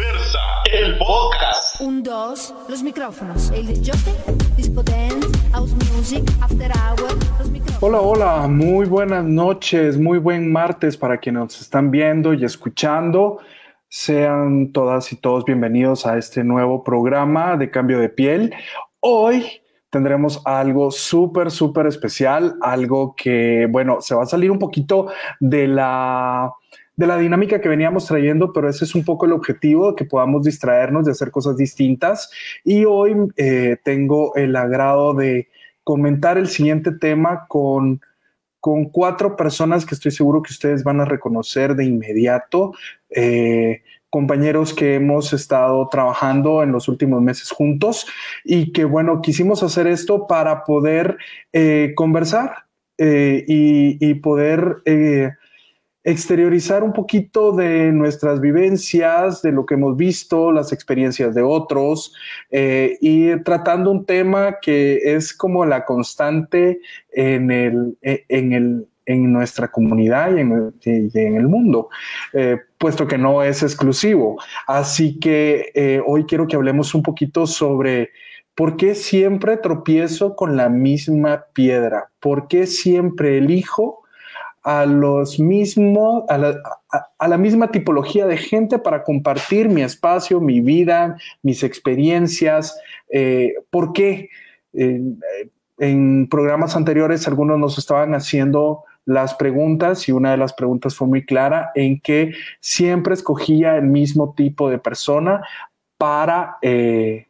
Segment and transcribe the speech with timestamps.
[0.00, 0.38] Diversa,
[0.72, 1.78] el podcast.
[1.82, 3.50] Un, dos, los micrófonos.
[3.50, 4.14] El disjockey,
[4.56, 7.82] disco dance, house music, after hour, los micrófonos.
[7.82, 13.40] Hola, hola, muy buenas noches, muy buen martes para quienes nos están viendo y escuchando.
[13.88, 18.54] Sean todas y todos bienvenidos a este nuevo programa de cambio de piel.
[19.00, 19.60] Hoy
[19.90, 25.08] tendremos algo súper, súper especial, algo que, bueno, se va a salir un poquito
[25.40, 26.50] de la
[27.00, 30.44] de la dinámica que veníamos trayendo, pero ese es un poco el objetivo, que podamos
[30.44, 32.30] distraernos de hacer cosas distintas.
[32.62, 35.48] Y hoy eh, tengo el agrado de
[35.82, 38.02] comentar el siguiente tema con,
[38.60, 42.74] con cuatro personas que estoy seguro que ustedes van a reconocer de inmediato.
[43.08, 48.06] Eh, compañeros que hemos estado trabajando en los últimos meses juntos
[48.44, 51.16] y que bueno, quisimos hacer esto para poder
[51.54, 52.66] eh, conversar
[52.98, 54.82] y, poder
[56.02, 62.14] exteriorizar un poquito de nuestras vivencias, de lo que hemos visto, las experiencias de otros,
[62.50, 66.80] eh, y tratando un tema que es como la constante
[67.12, 71.90] en, el, e, en, el, en nuestra comunidad y en, el mundo,
[72.32, 74.38] eh, puesto que no es exclusivo.
[74.66, 78.10] Así que eh, hoy quiero que hablemos un poquito sobre...
[78.52, 82.10] ¿Por qué siempre tropiezo con la misma piedra?
[82.20, 83.99] ¿Por qué siempre elijo
[84.62, 91.16] a los mismos, a la, misma tipología de gente para compartir mi espacio, mi vida,
[91.42, 92.78] mis experiencias.
[93.08, 94.28] Eh, ¿Por qué?
[94.72, 101.08] en programas anteriores algunos nos estaban haciendo las preguntas y una de las preguntas fue
[101.08, 105.42] muy clara en que siempre escogía el mismo tipo de persona
[105.96, 107.28] para, eh,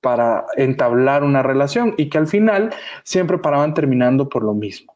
[0.00, 4.91] para entablar una relación y que al final siempre paraban terminando por lo mismo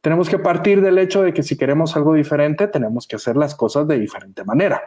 [0.00, 3.54] tenemos que partir del hecho de que si queremos algo diferente, tenemos que hacer las
[3.54, 4.82] cosas de diferente manera.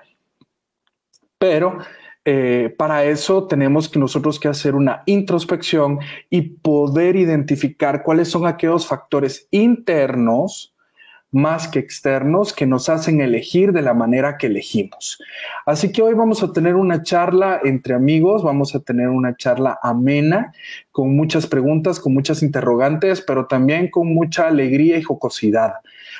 [1.37, 1.77] Pero
[2.25, 5.99] eh, para eso tenemos que nosotros que hacer una introspección
[6.29, 10.72] y poder identificar cuáles son aquellos factores internos
[11.33, 15.19] más que externos que nos hacen elegir de la manera que elegimos.
[15.65, 19.79] Así que hoy vamos a tener una charla entre amigos, vamos a tener una charla
[19.81, 20.53] amena,
[20.91, 25.73] con muchas preguntas, con muchas interrogantes, pero también con mucha alegría y jocosidad.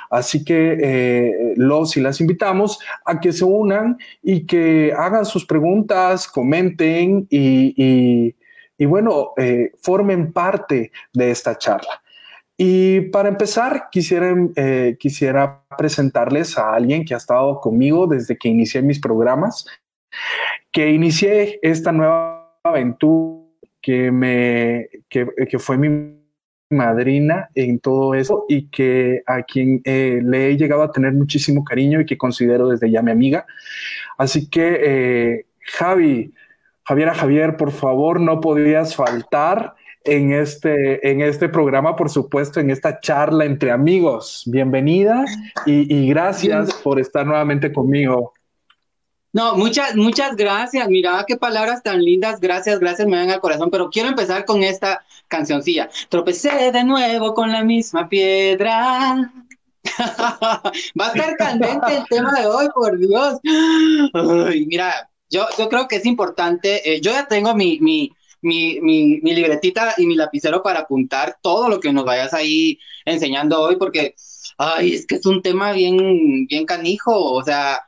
[0.10, 5.46] Así que eh, los y las invitamos a que se unan y que hagan sus
[5.46, 8.36] preguntas, comenten y,
[8.80, 12.03] bueno, eh, formen parte de esta charla.
[12.58, 18.50] Y para empezar, quisiera, eh, quisiera presentarles a alguien que ha estado conmigo desde que
[18.50, 19.66] inicié mis programas,
[20.72, 23.44] que inicié esta nueva aventura
[23.82, 26.24] que, me, que fue mi
[26.74, 31.64] madrina en todo eso y que a quien eh, le he llegado a tener muchísimo
[31.64, 33.46] cariño y que considero desde ya mi amiga.
[34.18, 36.34] Así que, eh, Javi,
[36.84, 42.70] Javiera Javier, por favor, no podías faltar en este, en este programa, por supuesto, en
[42.70, 44.44] esta charla entre amigos.
[44.46, 45.24] Bienvenida
[45.66, 48.34] y, gracias por estar nuevamente conmigo.
[49.32, 50.88] No, muchas, muchas gracias.
[50.90, 52.40] Mira qué palabras tan lindas.
[52.40, 53.72] Gracias, gracias, me dan al corazón.
[53.72, 55.90] Pero quiero empezar con esta cancioncilla.
[56.10, 59.32] Tropecé de nuevo con la misma piedra.
[61.00, 63.40] Va a estar candente el tema de hoy, por Dios.
[64.68, 66.94] mira, yo, yo creo que es importante.
[66.94, 68.12] Eh, yo ya tengo mi, mi,
[68.44, 72.80] mi, mi, mi, libretita y mi lapicero para apuntar todo lo que nos vayas ahí
[73.06, 74.16] enseñando hoy, porque,
[74.58, 77.82] ay, es que es un tema bien, bien canijo, o sea,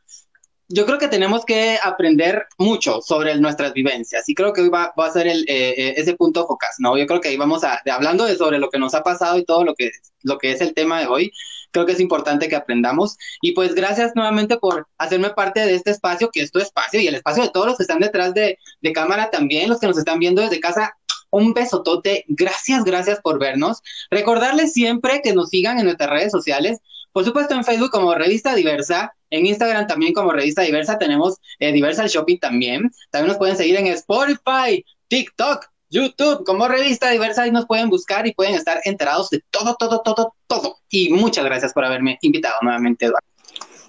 [0.67, 4.93] yo creo que tenemos que aprender mucho sobre nuestras vivencias y creo que hoy va,
[4.99, 6.97] va a ser el, eh, eh, ese punto focus, ¿no?
[6.97, 9.45] Yo creo que ahí vamos a, hablando de sobre lo que nos ha pasado y
[9.45, 9.91] todo lo que,
[10.23, 11.31] lo que es el tema de hoy,
[11.75, 13.17] creo que es importante que aprendamos.
[13.41, 17.07] Y pues gracias nuevamente por hacerme parte de este espacio, que es tu espacio y
[17.07, 18.57] el espacio de todos los que están detrás de,
[18.93, 20.95] cámara también, los que nos están viendo desde casa.
[21.31, 23.81] Un besotote, gracias, gracias por vernos.
[24.09, 26.79] Recordarles siempre que nos sigan en nuestras redes sociales,
[27.11, 31.73] por supuesto en Facebook como Revista Diversa, en Instagram también como Revista Diversa, tenemos eh,
[31.73, 32.89] Diversa Shopping también.
[33.11, 38.27] También nos pueden seguir en Spotify, TikTok, YouTube, como revista diversa, y nos pueden buscar
[38.27, 40.77] y pueden estar enterados de todo, todo, todo, todo.
[40.89, 43.27] Y muchas gracias por haberme invitado nuevamente, Eduardo.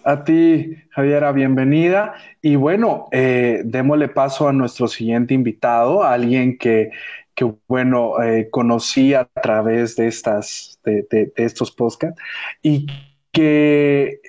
[0.05, 2.15] A ti, Javiera, bienvenida.
[2.41, 6.91] Y bueno, eh, démosle paso a nuestro siguiente invitado, alguien que,
[7.35, 12.21] que bueno, eh, conocí a través de, estas, de, de estos podcasts
[12.63, 12.87] y
[13.33, 14.21] que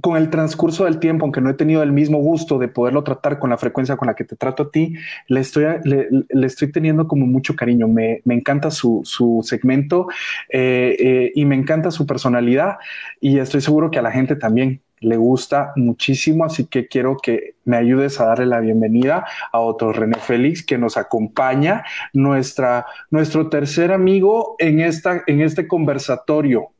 [0.00, 3.38] con el transcurso del tiempo, aunque no he tenido el mismo gusto de poderlo tratar
[3.38, 4.94] con la frecuencia con la que te trato a ti,
[5.28, 7.86] le estoy, le, estoy teniendo como mucho cariño.
[7.88, 10.08] Me, me encanta su, su segmento
[10.50, 12.78] eh, eh, y me encanta su personalidad
[13.20, 17.54] y estoy seguro que a la gente también le gusta muchísimo, así que quiero que
[17.64, 23.48] me ayudes a darle la bienvenida a otro René Félix que nos acompaña, nuestra, nuestro
[23.48, 26.73] tercer amigo en, esta, en este conversatorio.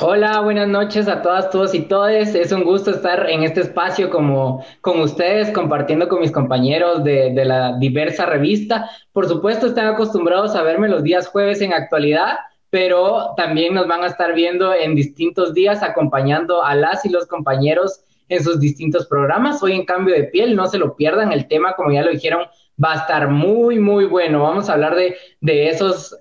[0.00, 2.34] Hola, buenas noches a todas, todos y todes.
[2.34, 7.32] Es un gusto estar en este espacio como con ustedes, compartiendo con mis compañeros de,
[7.44, 8.90] la diversa revista.
[9.12, 12.36] Por supuesto, están acostumbrados a verme los días jueves en actualidad,
[12.68, 17.26] pero también nos van a estar viendo en distintos días acompañando a las y los
[17.26, 19.62] compañeros en sus distintos programas.
[19.62, 22.42] Hoy en cambio de piel, no se lo pierdan, el tema, como ya lo dijeron,
[22.82, 24.42] va a estar muy, muy bueno.
[24.42, 26.14] Vamos a hablar de esos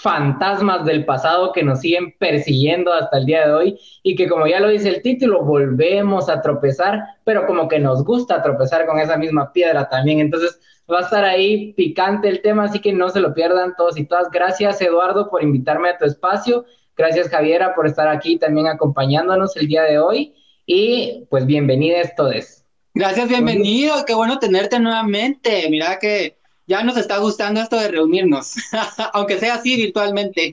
[0.00, 4.46] fantasmas del pasado que nos siguen persiguiendo hasta el día de hoy y que como
[4.46, 9.00] ya lo dice el título, volvemos a tropezar, pero como que nos gusta tropezar con
[9.00, 10.20] esa misma piedra también.
[10.20, 10.60] Entonces
[10.90, 14.04] va a estar ahí picante el tema, así que no se lo pierdan todos y
[14.04, 14.30] todas.
[14.30, 16.64] Gracias Eduardo por invitarme a tu espacio.
[16.96, 20.32] Gracias Javiera por estar aquí también acompañándonos el día de hoy
[20.64, 22.62] y pues bienvenidos todos.
[22.94, 25.68] Gracias, bienvenido, qué bueno tenerte nuevamente.
[25.70, 26.37] Mira que
[26.68, 28.54] ya nos está gustando esto de reunirnos,
[29.14, 30.52] aunque sea así virtualmente.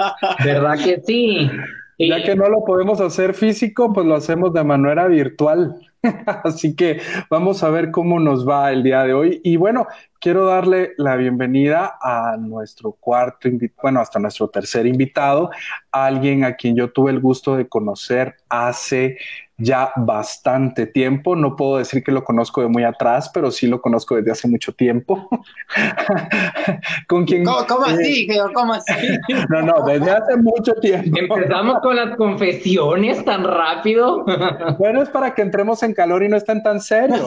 [0.44, 1.50] ¿Verdad que sí?
[1.98, 5.74] Ya que no lo podemos hacer físico, pues lo hacemos de manera virtual.
[6.44, 9.40] Así que vamos a ver cómo nos va el día de hoy.
[9.42, 9.86] Y bueno,
[10.20, 13.48] quiero darle la bienvenida a nuestro cuarto,
[13.82, 15.50] bueno, hasta nuestro tercer invitado,
[15.90, 19.16] alguien a quien yo tuve el gusto de conocer hace
[19.58, 21.34] ya bastante tiempo.
[21.34, 24.48] No puedo decir que lo conozco de muy atrás, pero sí lo conozco desde hace
[24.48, 25.28] mucho tiempo.
[27.08, 28.28] con quien, ¿Cómo, así?
[28.54, 28.92] ¿Cómo así?
[29.50, 31.36] no, no, desde hace mucho tiempo.
[31.36, 34.24] Empezamos con las confesiones tan rápido.
[34.78, 37.26] bueno, es para que entremos en calor y no estén tan serios.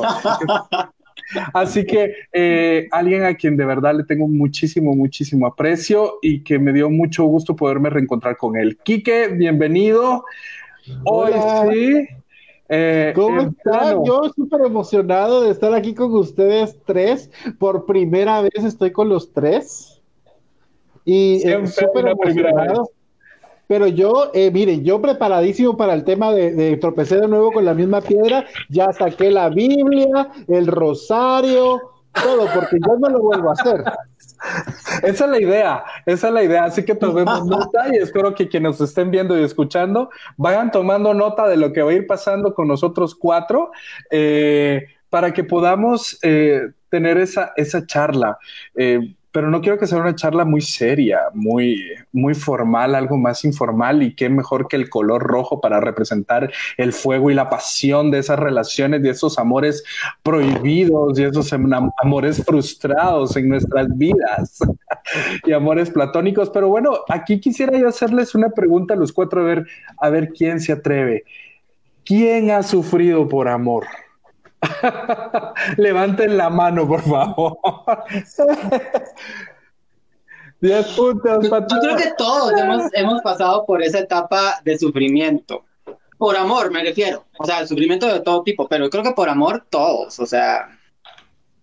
[1.53, 6.57] Así que eh, alguien a quien de verdad le tengo muchísimo, muchísimo aprecio y que
[6.57, 8.77] me dio mucho gusto poderme reencontrar con él.
[8.83, 10.25] Quique, bienvenido.
[11.03, 11.33] Hoy
[11.69, 12.18] sí
[12.69, 14.05] eh, ¿Cómo están?
[14.05, 17.31] Yo súper emocionado de estar aquí con ustedes tres.
[17.57, 20.01] Por primera vez estoy con los tres.
[21.03, 22.91] Y eh, súper emocionado.
[23.67, 27.65] Pero yo, eh, miren, yo preparadísimo para el tema de, de tropecé de nuevo con
[27.65, 28.45] la misma piedra.
[28.69, 31.79] Ya saqué la Biblia, el rosario,
[32.13, 33.83] todo, porque yo no lo vuelvo a hacer.
[35.03, 36.63] Esa es la idea, esa es la idea.
[36.63, 41.13] Así que tomemos nota y espero que quienes nos estén viendo y escuchando vayan tomando
[41.13, 43.71] nota de lo que va a ir pasando con nosotros cuatro
[44.11, 48.37] eh, para que podamos eh, tener esa, esa charla.
[48.75, 51.81] Eh, pero no quiero que sea una charla muy seria, muy,
[52.11, 56.93] muy formal, algo más informal y qué mejor que el color rojo para representar el
[56.93, 59.83] fuego y la pasión de esas relaciones, de esos amores
[60.23, 61.53] prohibidos y esos
[62.01, 64.59] amores frustrados en nuestras vidas
[65.45, 66.49] y amores platónicos.
[66.49, 69.67] Pero bueno, aquí quisiera yo hacerles una pregunta a los cuatro a ver,
[69.99, 71.23] a ver quién se atreve.
[72.03, 73.85] ¿Quién ha sufrido por amor?
[75.77, 77.57] Levanten la mano, por favor.
[80.61, 81.43] Diez puntos.
[81.43, 81.49] Yo,
[81.81, 82.51] creo que todos
[82.93, 85.63] hemos, pasado por esa etapa de sufrimiento.
[86.17, 87.23] Por amor, me refiero.
[87.37, 90.19] O sea, el sufrimiento de todo tipo, pero creo que por amor todos.
[90.19, 90.67] O sea.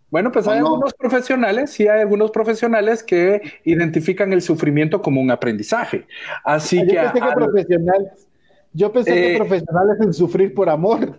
[0.09, 5.31] Bueno, pues hay algunos profesionales, sí hay algunos profesionales que identifican el sufrimiento como un
[5.31, 6.07] aprendizaje.
[6.43, 6.95] Así yo que.
[6.95, 8.29] Pensé que profesionales,
[8.73, 11.17] yo pensé que eh, profesionales en sufrir por amor.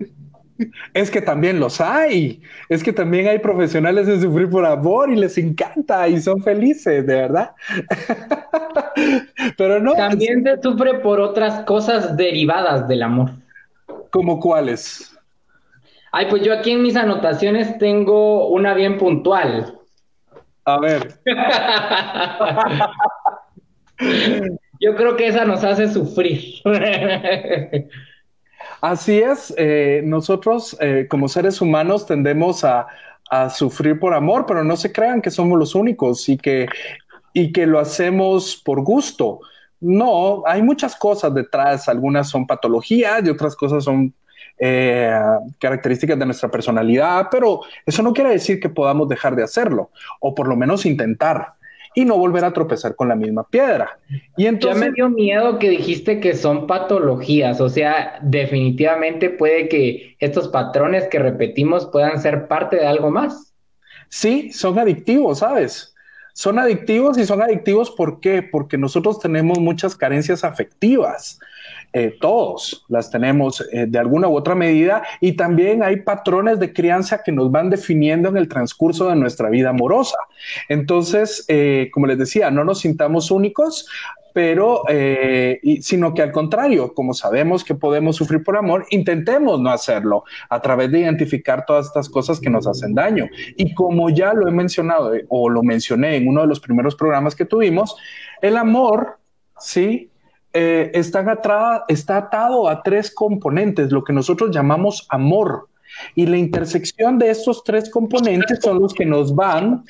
[0.93, 2.41] Es que también los hay.
[2.69, 7.05] Es que también hay profesionales en sufrir por amor y les encanta y son felices,
[7.05, 7.51] de verdad.
[9.57, 9.93] Pero no.
[9.93, 13.31] También se sufre por otras cosas derivadas del amor.
[14.11, 15.13] ¿Como cuáles?
[16.11, 19.77] Ay, pues yo aquí en mis anotaciones tengo una bien puntual.
[20.65, 21.19] A ver.
[24.79, 26.61] yo creo que esa nos hace sufrir.
[28.81, 32.87] Así es, eh, nosotros eh, como seres humanos tendemos a,
[33.53, 36.65] sufrir por amor, pero no se crean que somos los únicos y que,
[37.33, 39.41] y que lo hacemos por gusto.
[39.81, 44.13] No, hay muchas cosas detrás, algunas son patologías y otras cosas son
[44.59, 45.19] eh,
[45.59, 50.33] características de nuestra personalidad, pero eso no quiere decir que podamos dejar de hacerlo o
[50.33, 51.56] por lo menos intentar
[51.97, 53.97] y no volver a tropezar con la misma piedra.
[54.37, 54.79] Y entonces...
[54.79, 60.49] Ya me dio miedo que dijiste que son patologías, o sea, definitivamente puede que estos
[60.49, 63.51] patrones que repetimos puedan ser parte de algo más.
[64.09, 65.95] Sí, son adictivos, ¿sabes?
[66.37, 67.89] Son adictivos y son adictivos.
[67.89, 71.39] Porque nosotros tenemos muchas carencias afectivas.
[71.93, 76.71] Eh, todos las tenemos eh, de alguna u otra medida y también hay patrones de
[76.71, 80.17] crianza que nos van definiendo en el transcurso de nuestra vida amorosa.
[80.69, 83.87] Entonces, eh, como les decía, no nos sintamos únicos,
[84.37, 89.71] pero, eh, sino que al contrario, como sabemos que podemos sufrir por amor, intentemos no
[89.71, 93.25] hacerlo a través de identificar todas estas cosas que nos hacen daño.
[93.55, 96.93] Y como ya lo he mencionado eh, o lo mencioné en uno de los primeros
[96.93, 97.95] programas que tuvimos,
[98.39, 99.17] el amor,
[99.59, 100.11] ¿sí?
[100.53, 101.25] Eh, está,
[101.87, 105.67] está atado a tres componentes, lo que nosotros llamamos amor.
[106.13, 109.83] Y la intersección de estos tres componentes son los que nos van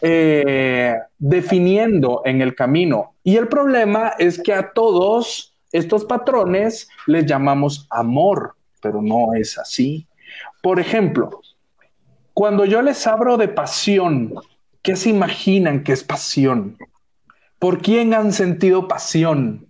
[0.00, 3.14] eh, definiendo en el camino.
[3.22, 9.58] Y el problema es que a todos estos patrones les llamamos amor, pero no es
[9.58, 10.06] así.
[10.62, 11.40] Por ejemplo,
[12.34, 14.34] cuando yo les hablo de pasión,
[14.82, 16.76] ¿qué se imaginan que es pasión?
[17.58, 19.67] ¿Por quién han sentido pasión?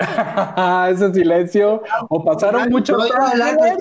[0.90, 1.82] Ese silencio.
[2.08, 2.96] O pasaron mucho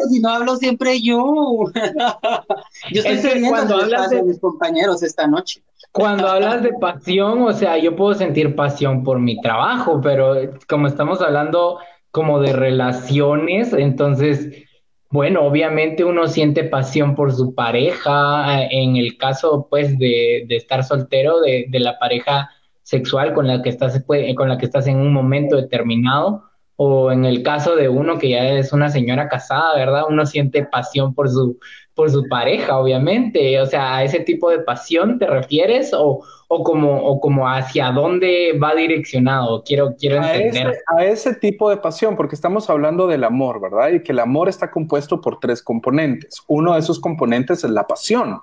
[0.09, 1.63] si no hablo siempre yo.
[2.91, 5.61] yo estoy cuando hablas de mis compañeros esta noche.
[5.91, 10.35] Cuando hablas de pasión, o sea, yo puedo sentir pasión por mi trabajo, pero
[10.67, 11.79] como estamos hablando
[12.11, 14.65] como de relaciones, entonces,
[15.09, 20.83] bueno, obviamente uno siente pasión por su pareja, en el caso pues de, de estar
[20.83, 22.51] soltero, de, de la pareja
[22.89, 24.03] sexual con la que estás,
[24.35, 26.43] con la que estás en un momento determinado,
[26.75, 30.05] o en el caso de uno que ya es una señora casada, ¿verdad?
[30.09, 31.59] Uno siente pasión por su,
[31.99, 33.59] por su pareja, obviamente.
[33.59, 37.91] O sea, ¿a ese tipo de pasión te refieres o, o, como, o como hacia
[37.91, 39.65] dónde va direccionado?
[39.65, 40.67] Quiero, quiero entender.
[40.67, 43.89] A ese, a ese tipo de pasión, porque estamos hablando del amor, ¿verdad?
[43.89, 46.41] Y que el amor está compuesto por tres componentes.
[46.47, 48.39] Uno de esos componentes es la pasión,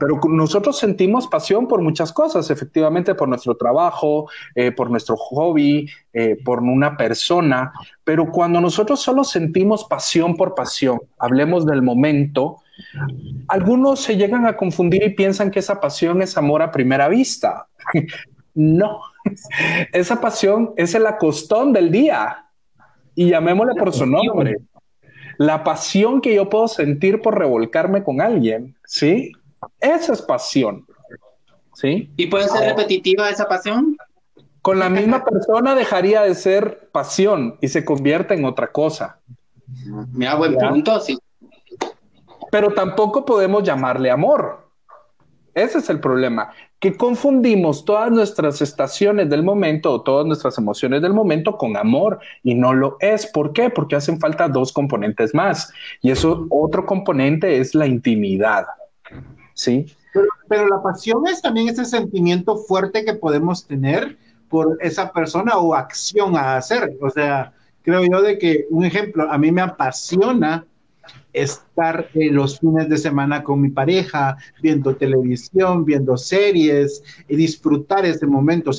[0.00, 5.88] pero nosotros sentimos pasión por muchas cosas, efectivamente, por nuestro trabajo, eh, por nuestro hobby,
[6.12, 7.72] eh, por una persona,
[8.02, 12.62] pero cuando nosotros solo sentimos pasión por pasión, hablemos del momento,
[13.48, 17.68] algunos se llegan a confundir y piensan que esa pasión es amor a primera vista.
[18.54, 19.00] no,
[19.92, 22.46] esa pasión es el acostón del día
[23.14, 24.56] y llamémosle por su nombre.
[25.38, 29.32] La pasión que yo puedo sentir por revolcarme con alguien, ¿sí?
[29.80, 30.86] Esa es pasión,
[31.74, 32.10] ¿sí?
[32.16, 33.96] ¿Y puede ser repetitiva esa pasión?
[34.62, 39.20] Con la misma persona dejaría de ser pasión y se convierte en otra cosa.
[40.12, 41.18] Mira, buen punto, sí
[42.56, 44.70] pero tampoco podemos llamarle amor.
[45.52, 51.02] Ese es el problema, que confundimos todas nuestras estaciones del momento o todas nuestras emociones
[51.02, 53.26] del momento con amor y no lo es.
[53.26, 53.68] ¿Por qué?
[53.68, 55.70] Porque hacen falta dos componentes más
[56.00, 58.64] y eso otro componente es la intimidad.
[59.52, 59.84] ¿Sí?
[60.48, 64.16] Pero, la pasión es también ese sentimiento fuerte que podemos tener
[64.48, 66.96] por esa persona o acción a hacer.
[67.02, 70.64] O sea, creo yo de que un ejemplo, a mí me apasiona
[71.32, 78.04] estar en los fines de semana con mi pareja, viendo televisión, viendo series y disfrutar
[78.04, 78.70] ese momento.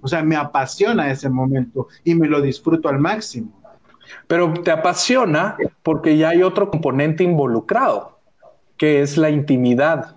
[0.00, 3.62] O sea, me apasiona ese momento y me lo disfruto al máximo.
[4.26, 8.18] Pero te apasiona porque ya hay otro componente involucrado,
[8.76, 10.14] que es la intimidad.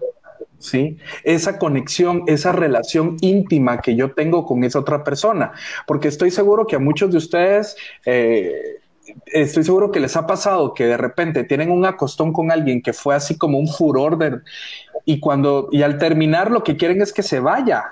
[0.60, 0.98] ¿sí?
[1.24, 5.54] Esa conexión, esa relación íntima que yo tengo con esa otra persona,
[5.88, 8.80] porque estoy seguro que a muchos de ustedes eh,
[9.26, 12.94] estoy seguro que les ha pasado que de repente tienen un acostón con alguien que
[12.94, 14.40] fue así como un furor de,
[15.06, 17.84] y cuando y al terminar lo que quieren es que se vaya.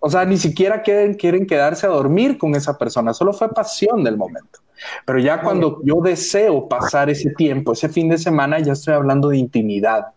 [0.00, 4.02] O sea, ni siquiera quieren, quieren quedarse a dormir con esa persona, solo fue pasión
[4.02, 4.60] del momento.
[5.04, 9.28] Pero ya cuando yo deseo pasar ese tiempo, ese fin de semana, ya estoy hablando
[9.28, 10.08] de intimidad.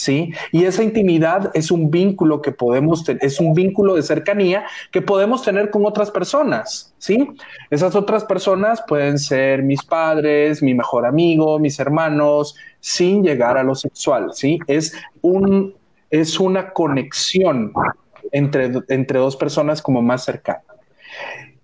[0.00, 0.32] ¿Sí?
[0.50, 5.02] Y esa intimidad es un vínculo que podemos tener, es un vínculo de cercanía que
[5.02, 7.28] podemos tener con otras personas, ¿sí?
[7.68, 13.62] Esas otras personas pueden ser mis padres, mi mejor amigo, mis hermanos, sin llegar a
[13.62, 14.58] lo sexual, ¿sí?
[14.66, 15.74] Es un,
[16.08, 17.72] es una conexión
[18.32, 20.62] entre, entre dos personas como más cercana.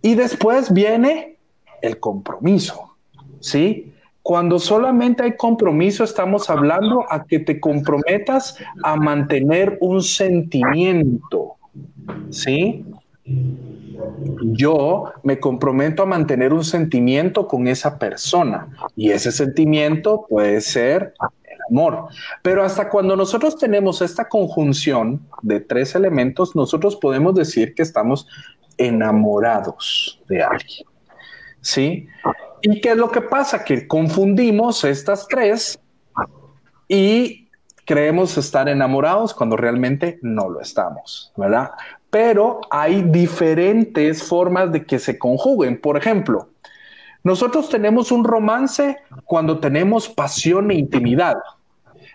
[0.02, 1.38] Y después viene
[1.81, 2.97] el compromiso,
[3.40, 3.95] ¿sí?
[4.26, 11.54] Cuando solamente hay compromiso, estamos hablando a que te comprometas a mantener un sentimiento.
[12.30, 12.85] ¿Sí?
[14.42, 18.66] Yo me comprometo a mantener un sentimiento con esa persona
[18.97, 21.14] y ese sentimiento puede ser
[21.45, 22.09] el amor.
[22.42, 28.26] Pero hasta cuando nosotros tenemos esta conjunción de tres elementos, nosotros podemos decir que estamos
[28.76, 30.88] enamorados de alguien.
[31.61, 32.09] ¿Sí?
[32.69, 33.65] ¿Y qué es lo que pasa?
[33.65, 35.79] Que confundimos estas tres
[36.89, 37.49] y
[37.85, 41.71] creemos estar enamorados cuando realmente no lo estamos, ¿verdad?
[42.11, 45.81] Pero hay diferentes formas de que se conjuguen.
[45.81, 46.49] Por ejemplo,
[47.23, 51.37] nosotros tenemos un romance cuando tenemos pasión e intimidad.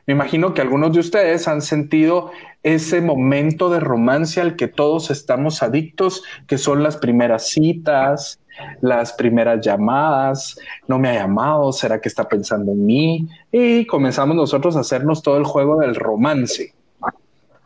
[0.05, 2.31] Me imagino que algunos de ustedes han sentido
[2.62, 8.40] ese momento de romance al que todos estamos adictos, que son las primeras citas,
[8.81, 13.27] las primeras llamadas, no me ha llamado, ¿será que está pensando en mí?
[13.51, 16.74] Y comenzamos nosotros a hacernos todo el juego del romance.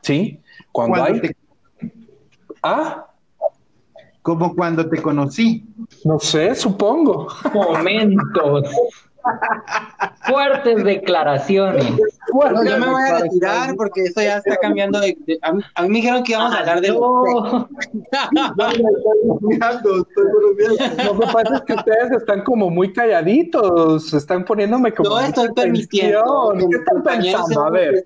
[0.02, 0.40] ¿Sí?
[0.72, 1.22] Cuando hay...
[2.62, 3.08] ¿Ah?
[4.22, 5.66] Como cuando te conocí.
[6.04, 7.28] No sé, supongo.
[7.54, 8.70] Momentos.
[10.28, 11.94] Fuertes declaraciones.
[12.36, 15.96] Bueno, yo me voy a retirar porque esto ya está cambiando de, a, mí, me
[15.96, 17.24] dijeron que íbamos a hablar de no.
[21.06, 25.48] Lo que pasa es que ustedes están como muy calladitos, están poniéndome como No estoy
[25.54, 26.54] permitiendo.
[26.58, 27.62] ¿Qué están pensando?
[27.64, 28.04] A ver.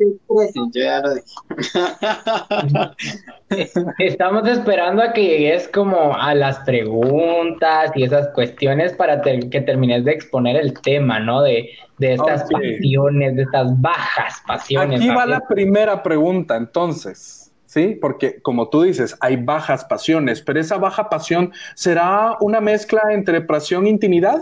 [3.97, 10.05] Estamos esperando a que llegues como a las preguntas y esas cuestiones para que termines
[10.05, 11.41] de exponer el tema, ¿no?
[11.41, 14.99] De, de estas pasiones, de estas bajas pasiones.
[14.99, 17.97] Aquí va la primera pregunta, entonces, ¿sí?
[17.99, 23.41] Porque como tú dices, hay bajas pasiones, pero esa baja pasión será una mezcla entre
[23.41, 24.41] pasión e intimidad.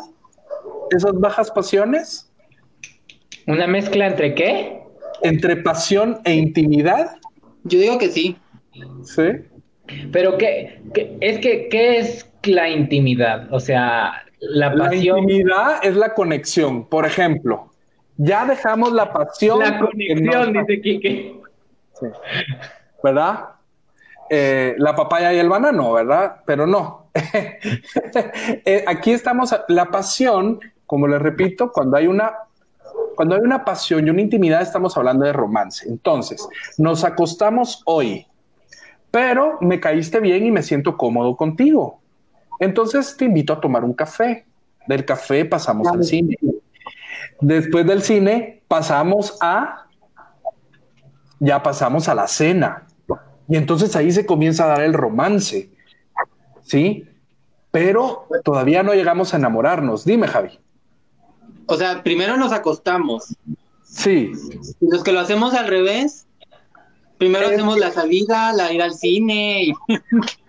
[0.92, 2.32] ¿Esas bajas pasiones?
[3.46, 4.82] ¿Una mezcla entre qué?
[5.22, 7.18] Entre pasión e intimidad.
[7.64, 8.38] Yo digo que sí.
[9.04, 9.24] Sí.
[10.12, 13.52] Pero qué, qué es que, ¿qué es la intimidad?
[13.54, 15.20] O sea, la pasión.
[15.20, 16.86] intimidad es la conexión.
[16.86, 17.72] Por ejemplo,
[18.18, 19.60] ya dejamos la pasión.
[19.60, 21.42] La conexión, dice Quique.
[23.04, 23.50] ¿Verdad?
[24.30, 26.38] Eh, la papaya y el banano, ¿verdad?
[26.46, 27.08] Pero no.
[28.66, 32.34] Eh, aquí estamos, la pasión, como les repito, cuando hay una
[33.16, 35.90] cuando hay una pasión y una intimidad, estamos hablando de romance.
[35.90, 36.48] Entonces,
[36.78, 38.28] nos acostamos hoy,
[39.10, 42.00] pero me caíste bien y me siento cómodo contigo.
[42.60, 44.46] Entonces te invito a tomar un café.
[44.88, 46.38] Del café pasamos al cine.
[47.42, 49.88] Después del cine pasamos a,
[51.40, 52.88] ya pasamos a la cena.
[53.48, 55.72] Y entonces ahí se comienza a dar el romance.
[56.64, 57.06] ¿Sí?
[57.72, 60.04] Pero todavía no llegamos a enamorarnos.
[60.04, 60.60] Dime, Javi.
[61.68, 63.36] O sea, primero nos acostamos.
[63.84, 64.32] Sí.
[64.82, 66.28] Y los que lo hacemos al revés,
[67.18, 69.64] primero hacemos la salida, la ir al cine.
[69.64, 69.74] Y...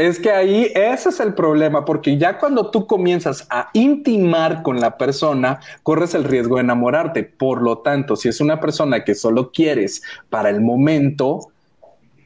[0.00, 4.80] Es que ahí ese es el problema, porque ya cuando tú comienzas a intimar con
[4.80, 7.22] la persona, corres el riesgo de enamorarte.
[7.22, 11.50] Por lo tanto, si es una persona que solo quieres para el momento,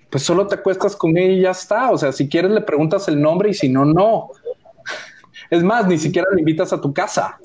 [0.09, 1.91] pues solo te acuestas con ella y ya está.
[1.91, 4.29] O sea, si quieres le preguntas el nombre y si no, no.
[5.51, 7.41] Es más, ni siquiera le invitas a tu casa.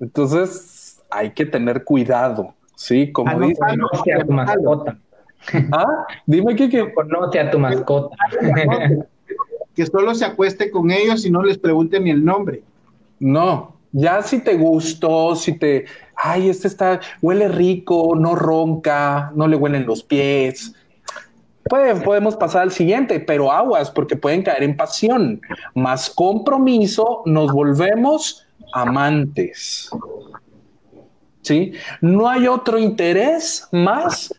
[0.00, 3.12] Entonces, hay que tener cuidado, ¿sí?
[3.12, 3.62] Como dice.
[3.62, 4.98] a tu mascota.
[5.72, 8.16] Ah, dime que conoce a tu mascota.
[9.74, 12.62] que solo se acueste con ellos y no les pregunte ni el nombre.
[13.18, 19.48] No, ya si te gustó, si te, ay, este está, huele rico, no ronca, no
[19.48, 20.74] le huelen los pies.
[21.64, 25.40] podemos pasar al siguiente, pero aguas, porque pueden caer en pasión.
[25.74, 29.90] Más compromiso, nos volvemos amantes.
[31.42, 31.72] ¿Sí?
[32.00, 34.32] No hay otro interés más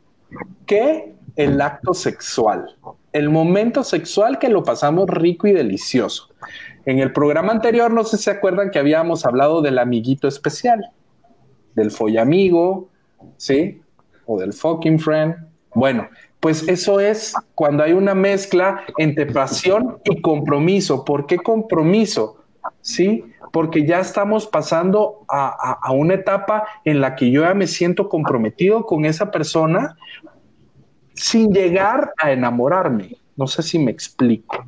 [0.66, 2.78] que el acto sexual,
[3.14, 6.30] el momento sexual que lo pasamos rico y delicioso.
[6.86, 10.92] En el programa anterior, no sé si se acuerdan que habíamos hablado del amiguito especial,
[11.76, 12.90] del follamigo,
[13.38, 13.82] ¿sí?
[14.26, 15.36] O del fucking friend.
[15.74, 21.06] Bueno, pues eso es cuando hay una mezcla entre pasión y compromiso.
[21.06, 22.41] ¿Por qué compromiso?
[22.82, 23.24] ¿Sí?
[23.52, 28.08] Porque ya estamos pasando a, a, una etapa en la que yo ya me siento
[28.08, 29.98] comprometido con esa persona
[31.14, 33.18] sin llegar a enamorarme.
[33.36, 34.66] No sé si me explico.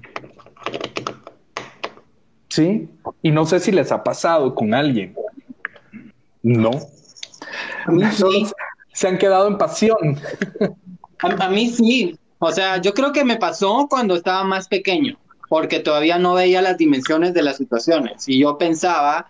[2.49, 2.89] ¿Sí?
[3.21, 5.15] Y no sé si les ha pasado con alguien.
[6.43, 6.71] No.
[7.85, 8.47] A mí sí.
[8.91, 10.19] Se han quedado en pasión.
[11.19, 12.19] A, a, mí sí.
[12.37, 15.17] O sea, yo creo que me pasó cuando estaba más pequeño,
[15.53, 18.27] porque todavía no veía las dimensiones de las situaciones.
[18.27, 19.29] Y yo pensaba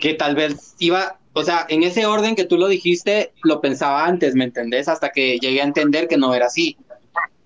[0.00, 4.04] que tal vez iba o sea, en ese orden que tú lo dijiste, lo pensaba
[4.04, 4.88] antes, ¿me entendés?
[4.88, 6.76] Hasta que llegué a entender que no era así.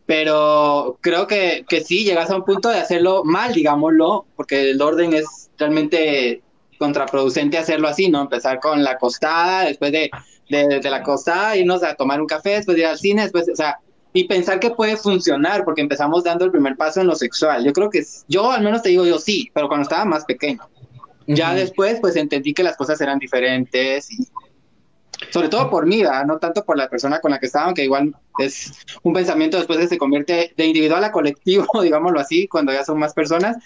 [0.07, 4.81] Pero creo que, que sí, llegas a un punto de hacerlo mal, digámoslo, porque el
[4.81, 6.41] orden es realmente
[6.79, 8.23] contraproducente hacerlo así, ¿no?
[8.23, 10.11] Empezar con la acostada, después de,
[10.49, 13.51] de, de la acostada, irnos a tomar un café, después de ir al cine, después,
[13.53, 13.81] o sea,
[14.17, 17.65] y pensar que puede funcionar, porque empezamos dando el primer paso en lo sexual.
[17.65, 20.61] Yo creo que yo al menos te digo yo sí, pero cuando estaba más pequeño.
[21.27, 24.29] Ya después, pues entendí que las cosas eran diferentes y
[25.31, 28.15] sobre todo por mí, no tanto por la persona con la que estaba, que igual
[28.39, 28.73] es
[29.03, 33.01] un pensamiento después que se convierte de individual a colectivo, digámoslo así, cuando ya son
[33.01, 33.57] más personas,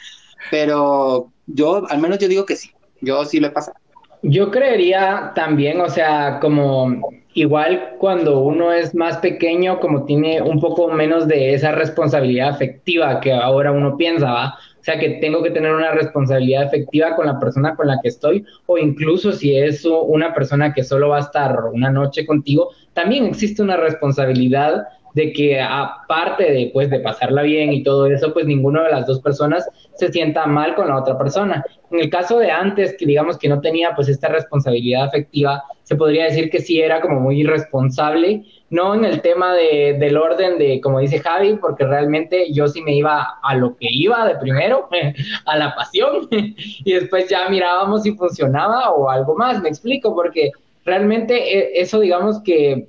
[0.51, 2.71] pero yo, al menos yo digo que sí,
[3.03, 3.77] yo sí lo he pasado.
[4.23, 7.01] Yo creería también, o sea, como
[7.35, 13.21] igual cuando uno es más pequeño, como tiene un poco menos de esa responsabilidad afectiva
[13.21, 14.55] que ahora uno piensa, ¿va?
[14.81, 18.09] O sea, que tengo que tener una responsabilidad efectiva con la persona con la que
[18.09, 22.71] estoy, o incluso si es una persona que solo va a estar una noche contigo,
[22.95, 28.33] también existe una responsabilidad de que aparte de, pues, de pasarla bien y todo eso,
[28.33, 31.65] pues ninguna de las dos personas se sienta mal con la otra persona.
[31.91, 35.97] En el caso de antes, que digamos que no tenía pues esta responsabilidad afectiva, se
[35.97, 40.57] podría decir que sí era como muy irresponsable, no en el tema de, del orden
[40.57, 44.37] de, como dice Javi, porque realmente yo sí me iba a lo que iba de
[44.37, 44.89] primero,
[45.47, 50.53] a la pasión, y después ya mirábamos si funcionaba o algo más, me explico, porque
[50.85, 52.87] realmente eh, eso digamos que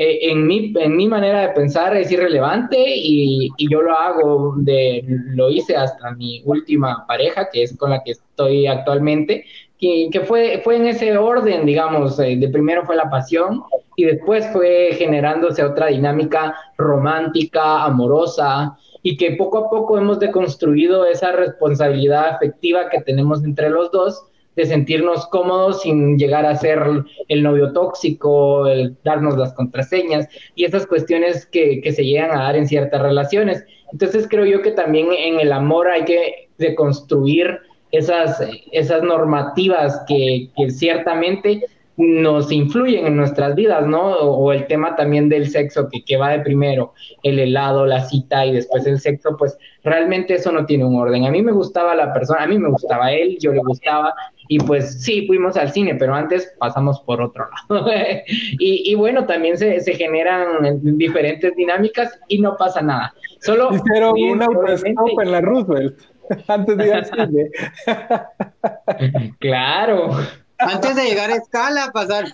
[0.00, 4.54] eh, en, mi, en mi manera de pensar es irrelevante y, y, yo lo hago,
[4.58, 9.44] de, lo hice hasta mi última pareja, que es con la que estoy actualmente,
[9.76, 13.64] que, que fue, fue en ese orden, digamos, eh, de primero fue la pasión
[13.96, 21.06] y después fue generándose otra dinámica romántica, amorosa, y que poco a poco hemos deconstruido
[21.06, 24.22] esa responsabilidad afectiva que tenemos entre los dos
[24.58, 26.80] de sentirnos cómodos sin llegar a ser
[27.28, 32.42] el novio tóxico, el darnos las contraseñas y esas cuestiones que, que se llegan a
[32.42, 33.64] dar en ciertas relaciones.
[33.92, 37.60] Entonces creo yo que también en el amor hay que deconstruir
[37.92, 38.42] esas,
[38.72, 41.62] esas normativas que, que ciertamente
[41.98, 44.12] nos influyen en nuestras vidas, ¿no?
[44.20, 46.94] O, el tema también del sexo, que, que, va de primero,
[47.24, 51.24] el helado, la cita y después el sexo, pues realmente eso no tiene un orden.
[51.24, 54.14] A mí me gustaba la persona, a mí me gustaba él, yo le gustaba,
[54.48, 57.86] y pues sí, fuimos al cine, pero antes pasamos por otro lado.
[58.26, 63.14] y, y, bueno, también se, se, generan diferentes dinámicas y no pasa nada.
[63.40, 66.00] Solo hicieron un autostop en la Roosevelt
[66.48, 67.50] antes de ir al cine.
[69.38, 70.10] claro.
[70.58, 72.24] Antes de llegar a escala, pasar.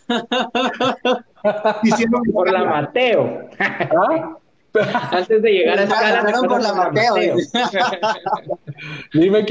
[1.83, 3.49] Hicieron por la Mateo.
[3.59, 4.39] ¿Ah?
[5.11, 6.23] Antes de llegar a escala.
[6.23, 7.37] Pasaron por la Mateo.
[9.13, 9.45] Dime,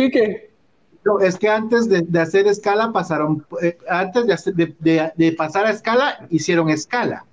[1.03, 6.25] Kike es que antes de, hacer escala pasaron, eh, antes de, de, pasar a escala,
[6.29, 7.25] hicieron escala.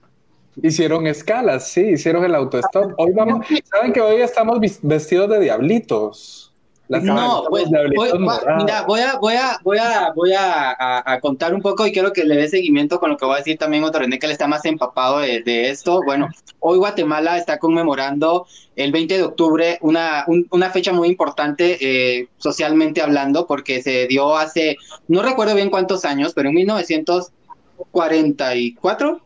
[0.63, 2.93] Hicieron escalas, sí, hicieron el autostop.
[2.99, 6.50] Hoy vamos, saben que hoy estamos vestidos de diablitos
[6.99, 8.11] no, pues, voy,
[8.59, 12.25] mira, voy a, voy a, voy a, voy a, contar un poco y quiero que
[12.25, 14.49] le dé seguimiento con lo que voy a decir también otro René que él está
[14.49, 16.03] más empapado de, esto.
[16.05, 22.27] Bueno, hoy Guatemala está conmemorando el 20 de octubre una, una fecha muy importante eh,
[22.39, 24.77] socialmente hablando porque se dio hace,
[25.07, 29.21] no recuerdo bien cuántos años, pero en 1944,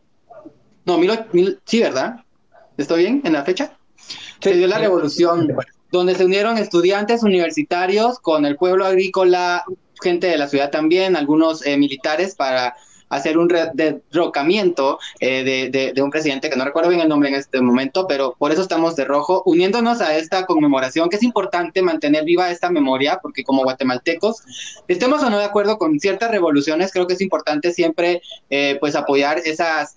[0.85, 2.17] no, mil, sí, ¿verdad?
[2.77, 3.75] ¿Estoy bien en la fecha?
[4.39, 5.47] se dio la revolución
[5.97, 9.63] donde se unieron estudiantes universitarios con el pueblo agrícola,
[10.01, 12.75] gente de la ciudad también, algunos eh, militares para
[13.09, 17.61] hacer un derrocamiento eh, de, un presidente que no recuerdo bien el nombre en este
[17.61, 22.25] momento, pero por eso estamos de rojo, uniéndonos a esta conmemoración, que es importante mantener
[22.25, 24.43] viva esta memoria, porque como guatemaltecos,
[24.87, 28.95] estemos o no de acuerdo con ciertas revoluciones, creo que es importante siempre eh, pues
[28.95, 29.93] apoyar esas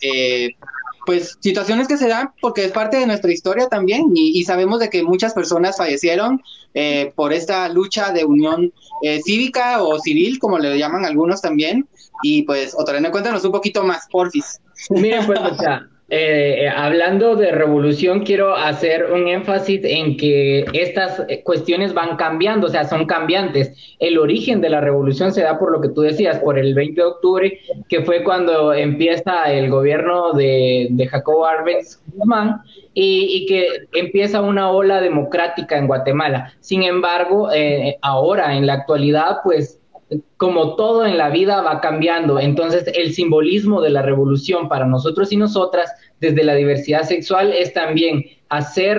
[1.09, 4.91] pues situaciones que se dan porque es parte de nuestra historia también y, sabemos de
[4.91, 6.43] que muchas personas fallecieron
[6.75, 11.89] eh, por esta lucha de unión eh, cívica o civil, como le llaman algunos también.
[12.23, 14.61] Y pues, Otorena, cuéntanos un poquito más, porfis.
[14.91, 20.65] Miren, pues, o sea, eh, eh, hablando de revolución, quiero hacer un énfasis en que
[20.73, 23.73] estas cuestiones van cambiando, o sea, son cambiantes.
[23.99, 27.01] El origen de la revolución se da por lo que tú decías, por el 20
[27.01, 32.63] de octubre, que fue cuando empieza el gobierno de, de Jacobo Arbenz Guzmán
[33.01, 36.53] y, que empieza una ola democrática en Guatemala.
[36.61, 39.79] Sin embargo, eh, ahora, en la actualidad, pues
[40.39, 45.33] como todo en la vida va cambiando, entonces el simbolismo de la revolución para nosotros
[45.33, 48.99] y nosotras desde la diversidad sexual es también hacer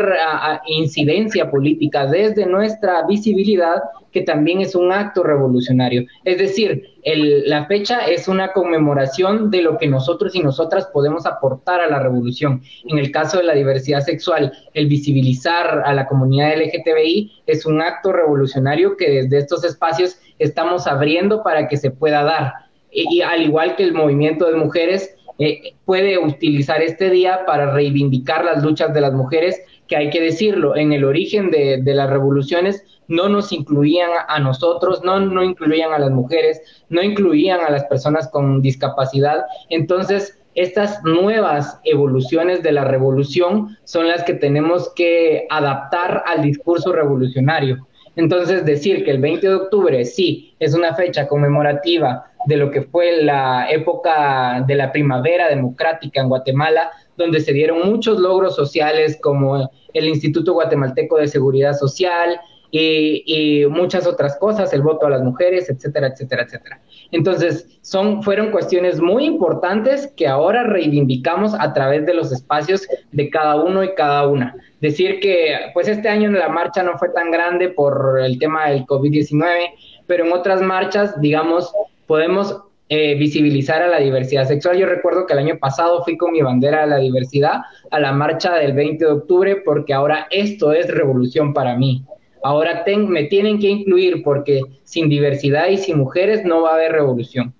[0.68, 6.06] incidencia política desde nuestra visibilidad, que también es un acto revolucionario.
[6.24, 11.82] Es decir, la fecha es una conmemoración de lo que nosotros y nosotras podemos aportar
[11.82, 12.62] a la revolución.
[12.86, 17.82] En el caso de la diversidad sexual, el visibilizar a la comunidad LGTBI es un
[17.82, 22.54] acto revolucionario que desde estos espacios estamos abriendo para que se pueda dar.
[22.92, 28.44] y al igual que el movimiento de mujeres, eh, puede utilizar este día para reivindicar
[28.44, 32.84] las luchas de las mujeres, que hay que decirlo, en el origen de, las revoluciones
[33.08, 37.86] no nos incluían a nosotros, no, no incluían a las mujeres, no incluían a las
[37.86, 39.46] personas con discapacidad.
[39.70, 46.92] Entonces, estas nuevas evoluciones de la revolución son las que tenemos que adaptar al discurso
[46.92, 47.88] revolucionario.
[48.16, 52.84] Entonces, decir que el 20 de octubre sí es una fecha conmemorativa de lo que
[52.84, 59.20] fue la época de la primavera democrática en Guatemala, donde se dieron muchos logros sociales
[59.22, 62.40] como el Instituto Guatemalteco de Seguridad Social
[62.72, 66.82] y, muchas otras cosas, el voto a las mujeres, etcétera, etcétera, etcétera.
[67.12, 73.30] Entonces, son, fueron cuestiones muy importantes que ahora reivindicamos a través de los espacios de
[73.30, 74.56] cada uno y cada una.
[74.82, 78.86] Decir que, pues este año la marcha no fue tan grande por el tema del
[78.86, 79.72] COVID-19,
[80.08, 81.72] pero en otras marchas, digamos,
[82.08, 84.76] podemos eh, visibilizar a la diversidad sexual.
[84.76, 88.12] Yo recuerdo que el año pasado fui con mi bandera de la diversidad a la
[88.14, 92.04] marcha del 20 de octubre porque ahora esto es revolución para mí.
[92.44, 96.94] Ahora me tienen que incluir porque sin diversidad y sin mujeres no va a haber
[96.94, 97.54] revolución.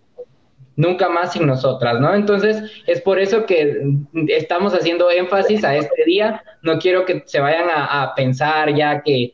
[0.76, 2.14] Nunca más sin nosotras, ¿no?
[2.16, 3.82] Entonces, es por eso que
[4.28, 6.42] estamos haciendo énfasis a este día.
[6.62, 9.34] No quiero que se vayan a, pensar ya que,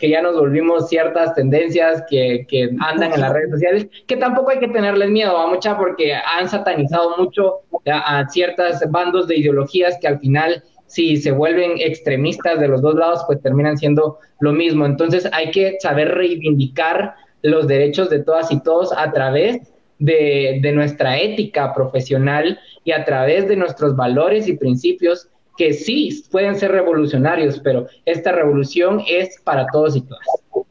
[0.00, 4.60] ya nos volvimos ciertas tendencias que, que, andan en las redes sociales, que tampoco hay
[4.60, 9.98] que tenerles miedo a mucha porque han satanizado mucho a, a ciertas bandos de ideologías
[10.00, 14.52] que al final si se vuelven extremistas de los dos lados, pues terminan siendo lo
[14.52, 14.84] mismo.
[14.84, 19.60] Entonces hay que saber reivindicar los derechos de todas y todos a través
[19.98, 26.54] de, nuestra ética profesional y a través de nuestros valores y principios que sí pueden
[26.54, 30.24] ser revolucionarios, pero esta revolución es para todos y todas.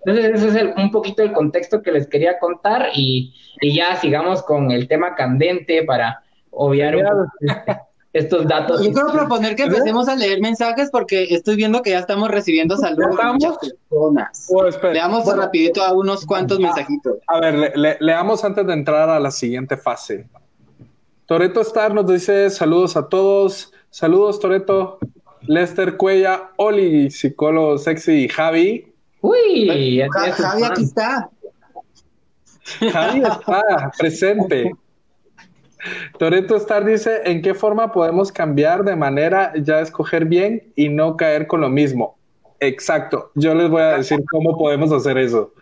[0.05, 4.71] Entonces, ese es un poquito el contexto que les quería contar y, ya sigamos con
[4.71, 7.03] el tema candente para obviar un
[8.17, 8.83] estos datos.
[8.83, 12.77] Yo quiero proponer que empecemos a leer mensajes porque estoy viendo que ya estamos recibiendo
[12.77, 14.47] saludos de muchas personas.
[14.49, 17.17] Oh, Leamos rapidito a unos cuantos mensajitos.
[17.27, 20.27] A ver, leamos antes de entrar a la siguiente fase.
[21.25, 23.73] Toreto Star nos dice saludos a todos.
[23.89, 24.99] Saludos, Toreto.
[25.41, 28.93] Lester Cuella, Oli, psicólogo sexy, y Javi.
[29.21, 31.29] Uy, Javi aquí está.
[32.91, 34.71] Javi está presente.
[36.17, 41.17] Toreto Star dice, ¿en qué forma podemos cambiar de manera ya escoger bien y no
[41.17, 42.17] caer con lo mismo?
[42.59, 45.53] Exacto, yo les voy a decir cómo podemos hacer eso.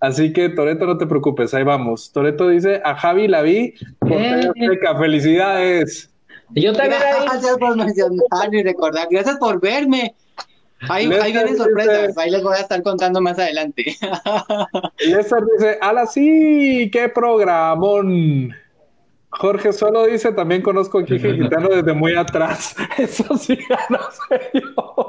[0.00, 2.10] Así que Toreto, no te preocupes, ahí vamos.
[2.10, 3.74] Toreto dice, a Javi la vi,
[4.08, 4.50] eh.
[4.98, 6.10] felicidades.
[6.54, 10.14] Yo también Gracias por mencionar y recordar, gracias por verme.
[10.88, 13.94] Ahí, ahí vienen sorpresas, ahí les voy a estar contando más adelante.
[15.06, 18.54] Lester dice, ala sí, qué programón.
[19.30, 22.74] Jorge solo dice, también conozco a Kike Gitano desde muy atrás.
[22.98, 25.04] Eso sí, no sé yo.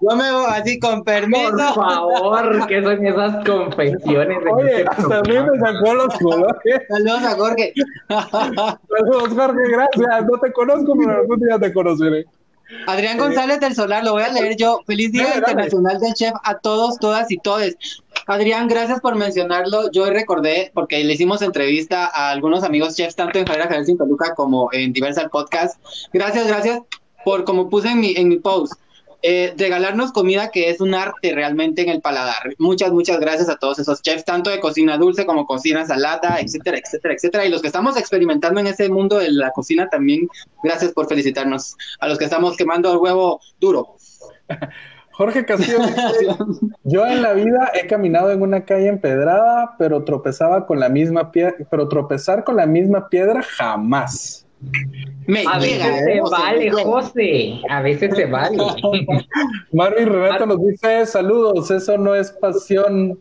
[0.00, 1.50] Yo me voy así con permiso.
[1.50, 4.38] Por favor, ¿qué son esas confesiones?
[4.52, 6.82] Oye, hasta a mí me sacó los colores.
[6.88, 7.72] Saludos a Jorge.
[8.08, 10.26] Saludos, Jorge, gracias.
[10.26, 12.26] No te conozco, pero algún día te conoceré.
[12.86, 14.80] Adrián González del Solar, lo voy a leer yo.
[14.86, 18.01] Feliz Día Internacional del Chef a todos, todas y todes.
[18.26, 19.90] Adrián, gracias por mencionarlo.
[19.90, 24.34] Yo recordé, porque le hicimos entrevista a algunos amigos chefs, tanto en Javier Javier Luca
[24.34, 25.80] como en Diversal Podcast.
[26.12, 26.80] Gracias, gracias
[27.24, 28.74] por como puse en mi, en mi post.
[29.24, 32.54] Eh, regalarnos comida que es un arte realmente en el paladar.
[32.58, 36.78] Muchas, muchas gracias a todos esos chefs, tanto de cocina dulce como cocina salada, etcétera,
[36.78, 37.46] etcétera, etcétera.
[37.46, 40.28] Y los que estamos experimentando en ese mundo de la cocina también,
[40.64, 41.76] gracias por felicitarnos.
[42.00, 43.96] A los que estamos quemando el huevo duro.
[45.12, 45.78] Jorge Castillo,
[46.84, 51.30] yo en la vida he caminado en una calle empedrada, pero tropezaba con la misma
[51.30, 54.46] piedra, pero tropezar con la misma piedra jamás.
[55.46, 57.60] a veces se vale, José.
[57.68, 58.56] A veces se vale.
[59.72, 63.18] Marvin Renato nos dice: Saludos, eso no es pasión,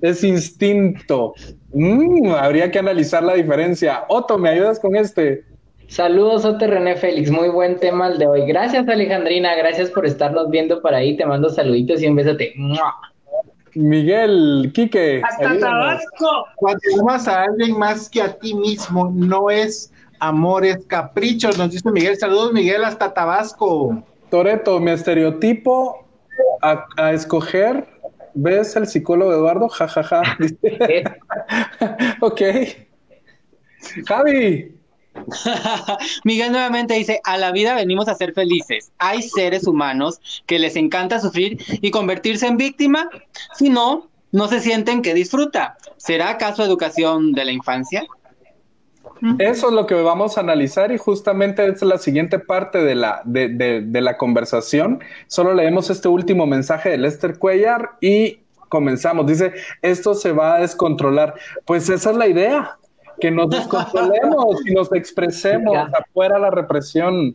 [0.00, 1.34] es instinto.
[1.74, 4.04] Mm, habría que analizar la diferencia.
[4.08, 5.44] Otto, ¿me ayudas con este?
[5.88, 7.30] Saludos, Ote René Félix.
[7.30, 8.46] Muy buen tema el de hoy.
[8.46, 9.54] Gracias, Alejandrina.
[9.54, 11.16] Gracias por estarnos viendo por ahí.
[11.16, 12.54] Te mando saluditos y un besote.
[13.74, 15.20] Miguel, Quique.
[15.22, 16.46] Hasta Tabasco.
[16.56, 21.90] Cuando amas a alguien más que a ti mismo, no es amores, caprichos, nos dice
[21.90, 22.16] Miguel.
[22.16, 24.02] Saludos, Miguel, hasta Tabasco.
[24.30, 26.06] Toreto, mi estereotipo
[26.62, 27.86] a, escoger.
[28.36, 29.68] ¿Ves el psicólogo Eduardo?
[29.68, 30.22] Ja, ja, ja.
[32.20, 32.42] ok.
[34.06, 34.73] Javi.
[36.24, 38.92] Miguel nuevamente dice, a la vida venimos a ser felices.
[38.98, 43.08] Hay seres humanos que les encanta sufrir y convertirse en víctima.
[43.54, 45.76] Si no, no se sienten que disfruta.
[45.96, 48.04] ¿Será acaso educación de la infancia?
[49.38, 53.22] Eso es lo que vamos a analizar y justamente es la siguiente parte de la,
[53.24, 55.00] de, de la conversación.
[55.28, 59.26] Solo leemos este último mensaje de Lester Cuellar y comenzamos.
[59.26, 61.34] Dice, esto se va a descontrolar.
[61.64, 62.76] Pues esa es la idea
[63.24, 67.34] que nos descontrolemos y nos expresemos afuera la represión.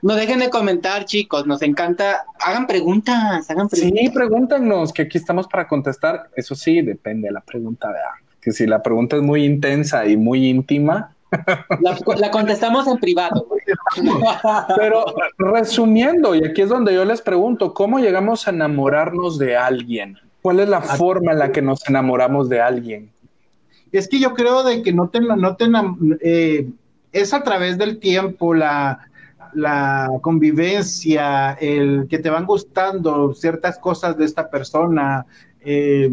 [0.00, 2.24] No dejen de comentar, chicos, nos encanta.
[2.38, 4.00] Hagan preguntas, hagan preguntas.
[4.00, 6.30] Sí, pregúntanos, que aquí estamos para contestar.
[6.36, 8.12] Eso sí, depende de la pregunta, ¿verdad?
[8.40, 11.16] Que si la pregunta es muy intensa y muy íntima.
[11.80, 13.48] La, contestamos en privado.
[14.76, 15.04] Pero
[15.36, 20.16] resumiendo, y aquí es donde yo les pregunto, ¿cómo llegamos a enamorarnos de alguien?
[20.42, 23.13] ¿Cuál es la forma en la que nos enamoramos de alguien?
[23.98, 25.66] Es que yo creo de que no te, no te
[26.20, 26.68] eh,
[27.12, 29.08] es a través del tiempo, la,
[29.52, 35.26] la convivencia, el que te van gustando ciertas cosas de esta persona.
[35.60, 36.10] Eh,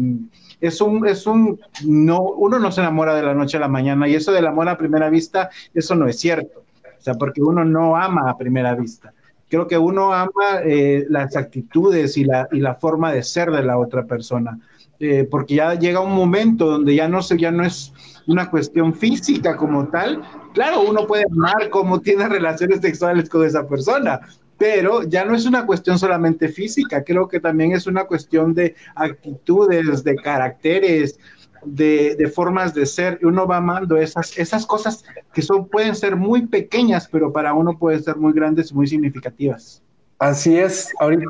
[0.60, 4.06] es un, es un, no, uno no se enamora de la noche a la mañana
[4.06, 6.60] y eso del amor a primera vista, eso no es cierto.
[6.60, 9.12] O sea, porque uno no ama a primera vista.
[9.48, 13.64] Creo que uno ama eh, las actitudes y la, y la forma de ser de
[13.64, 14.56] la otra persona.
[15.04, 17.92] Eh, porque ya llega un momento donde ya no, se, ya no es
[18.28, 20.22] una cuestión física como tal.
[20.54, 24.20] Claro, uno puede amar cómo tiene relaciones sexuales con esa persona,
[24.56, 28.76] pero ya no es una cuestión solamente física, creo que también es una cuestión de
[28.94, 31.18] actitudes, de caracteres,
[31.64, 33.18] de, formas de ser.
[33.24, 37.76] Uno va amando esas, esas cosas que son, pueden ser muy pequeñas, pero para uno
[37.76, 39.82] pueden ser muy grandes muy significativas.
[40.20, 40.92] Así es.
[41.00, 41.24] Ahorita,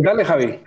[0.00, 0.60] dale, Javi.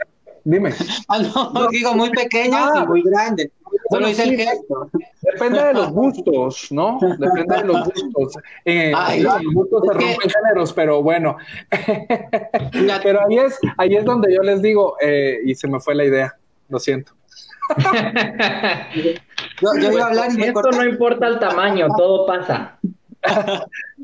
[0.47, 0.73] Dime.
[1.09, 3.49] Ah, no, digo muy pequeñas y muy grandes.
[3.89, 4.89] Solo dice el gesto.
[5.21, 6.99] Depende de los gustos, ¿no?
[7.01, 8.43] Depende de los gustos.
[8.65, 11.37] Eh, los gustos se rompen géneros, pero bueno.
[13.03, 16.05] pero ahí es, ahí es donde yo les digo, eh, y se me fue la
[16.05, 16.35] idea,
[16.69, 17.13] lo siento.
[19.61, 22.79] yo, yo iba a hablar y Esto no importa el tamaño, todo pasa.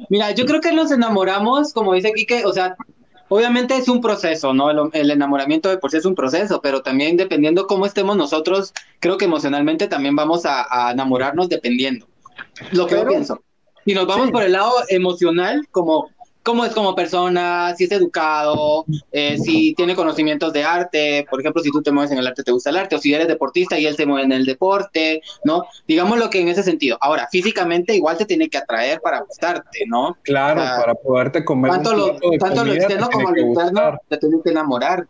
[0.10, 2.76] Mira, yo creo que nos enamoramos, como dice Kike, o sea,
[3.30, 4.70] obviamente es un proceso, ¿no?
[4.92, 9.18] El, enamoramiento de por sí es un proceso, pero también dependiendo cómo estemos nosotros, creo
[9.18, 12.08] que emocionalmente también vamos a, enamorarnos dependiendo.
[12.72, 13.44] Lo que yo pienso.
[13.86, 16.10] Si nos vamos por el lado emocional, como
[16.44, 21.64] cómo es como persona, si es educado, eh, si tiene conocimientos de arte, por ejemplo,
[21.64, 23.80] si tú te mueves en el arte, te gusta el arte, o si eres deportista
[23.80, 25.64] y él se mueve en el deporte, ¿no?
[25.88, 26.98] Digamos lo que en ese sentido.
[27.02, 30.18] Ahora, físicamente igual te tiene que atraer para gustarte, ¿no?
[30.24, 31.72] Claro, para poderte comer.
[31.72, 35.08] Tanto, lo, tanto lo externo como lo interno te tiene que enamorar.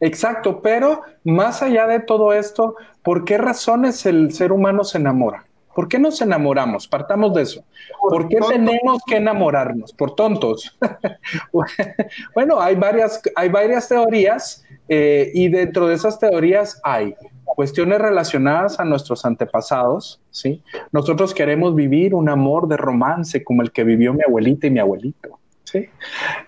[0.00, 5.44] Exacto, pero más allá de todo esto, ¿por qué razones el ser humano se enamora?
[5.74, 6.88] ¿Por qué nos enamoramos?
[6.88, 7.64] Partamos de eso.
[8.00, 9.92] ¿Por qué tenemos que enamorarnos?
[9.92, 10.76] Por tontos.
[12.34, 17.14] bueno, hay varias, hay varias teorías eh, y dentro de esas teorías hay
[17.54, 20.62] cuestiones relacionadas a nuestros antepasados, ¿sí?
[20.92, 24.80] Nosotros queremos vivir un amor de romance como el que vivió mi abuelita y mi
[24.80, 25.88] abuelito, ¿sí?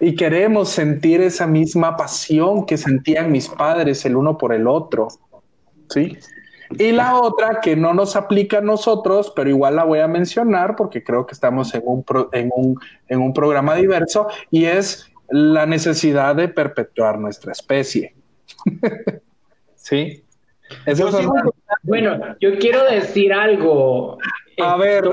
[0.00, 5.08] Y queremos sentir esa misma pasión que sentían mis padres el uno por el otro,
[5.88, 6.16] ¿sí?
[6.78, 10.76] Y la otra que no nos aplica a nosotros, pero igual la voy a mencionar
[10.76, 15.66] porque creo que estamos en un, en un, en un programa diverso, y es la
[15.66, 18.14] necesidad de perpetuar nuestra especie.
[19.74, 20.22] ¿Sí?
[20.86, 21.10] Eso
[21.82, 24.18] bueno, yo quiero decir algo.
[24.62, 25.04] A ver,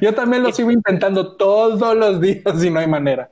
[0.00, 3.30] yo también lo sigo intentando todos los días y no hay manera.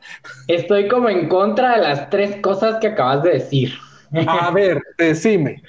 [0.49, 3.75] Estoy como en contra de las tres cosas que acabas de decir.
[4.27, 5.63] A ver, decime,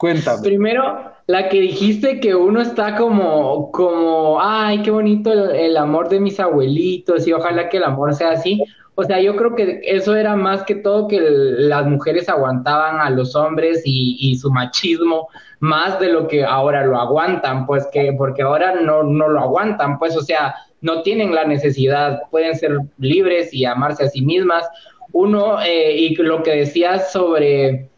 [0.00, 0.42] cuéntame.
[0.42, 6.18] Primero, la que dijiste que uno está como, como, ay, qué bonito el, amor de
[6.18, 8.64] mis abuelitos y ojalá que el amor sea así.
[8.94, 13.10] O sea, yo creo que eso era más que todo que las mujeres aguantaban a
[13.10, 15.28] los hombres y, y, su machismo
[15.60, 19.98] más de lo que ahora lo aguantan, pues que, porque ahora no, no lo aguantan,
[19.98, 24.66] pues, o sea, no tienen la necesidad, pueden ser libres y amarse a sí mismas.
[25.12, 27.89] Uno, eh, y lo que decías sobre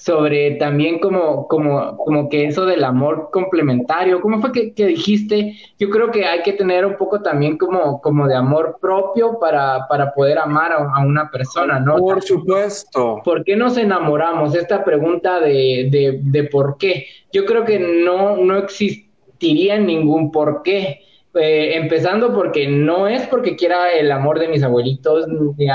[0.00, 5.56] sobre también como, como, como que eso del amor complementario, ¿cómo fue que, dijiste?
[5.78, 9.86] Yo creo que hay que tener un poco también como, como de amor propio para,
[9.88, 11.98] para poder amar a, una persona, ¿no?
[11.98, 13.20] Por supuesto.
[13.22, 14.54] ¿Por qué nos enamoramos?
[14.54, 17.04] Esta pregunta de, de, de por qué.
[17.30, 21.00] Yo creo que no, no existiría ningún por qué.
[21.34, 25.68] Eh, empezando porque no es porque quiera el amor de mis abuelitos, ni,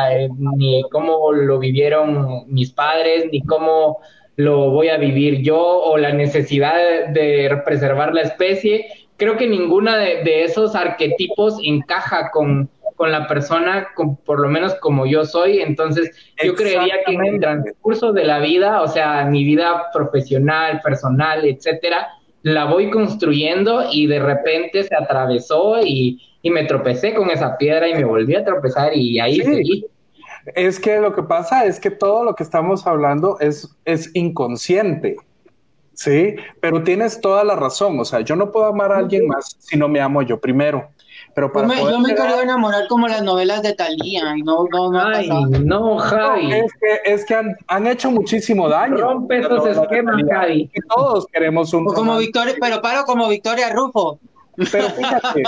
[0.57, 3.99] ni, cómo lo vivieron mis padres, ni cómo
[4.35, 8.87] lo voy a vivir yo o la necesidad de, preservar la especie.
[9.15, 13.87] Creo que ninguna de, esos arquetipos encaja con, con la persona,
[14.25, 15.61] por lo menos como yo soy.
[15.61, 16.11] Entonces,
[16.43, 21.45] yo creería que en el transcurso de la vida, o sea, mi vida profesional, personal,
[21.45, 22.09] etcétera,
[22.45, 27.95] la voy construyendo y de repente se atravesó y, me tropecé con esa piedra y
[27.95, 29.83] me volví a tropezar y ahí seguí.
[30.53, 35.15] Es que lo que pasa es que todo lo que estamos hablando es, es inconsciente.
[35.93, 37.99] Sí, pero tienes toda la razón.
[37.99, 40.87] O sea, yo no puedo amar a alguien más si no me amo yo primero.
[41.35, 44.99] Pero para yo me, quería enamorar como las novelas de Talía y no, no, no.
[45.05, 45.29] Ay,
[45.65, 46.53] no, Javi.
[46.53, 48.95] es que, es que han, han, hecho muchísimo daño.
[48.95, 50.71] Rompe esos esquemas, Javi.
[50.73, 51.83] Y todos queremos un.
[51.85, 54.17] como Victoria, pero paro como Victoria Rufo.
[54.71, 55.43] Pero fíjate,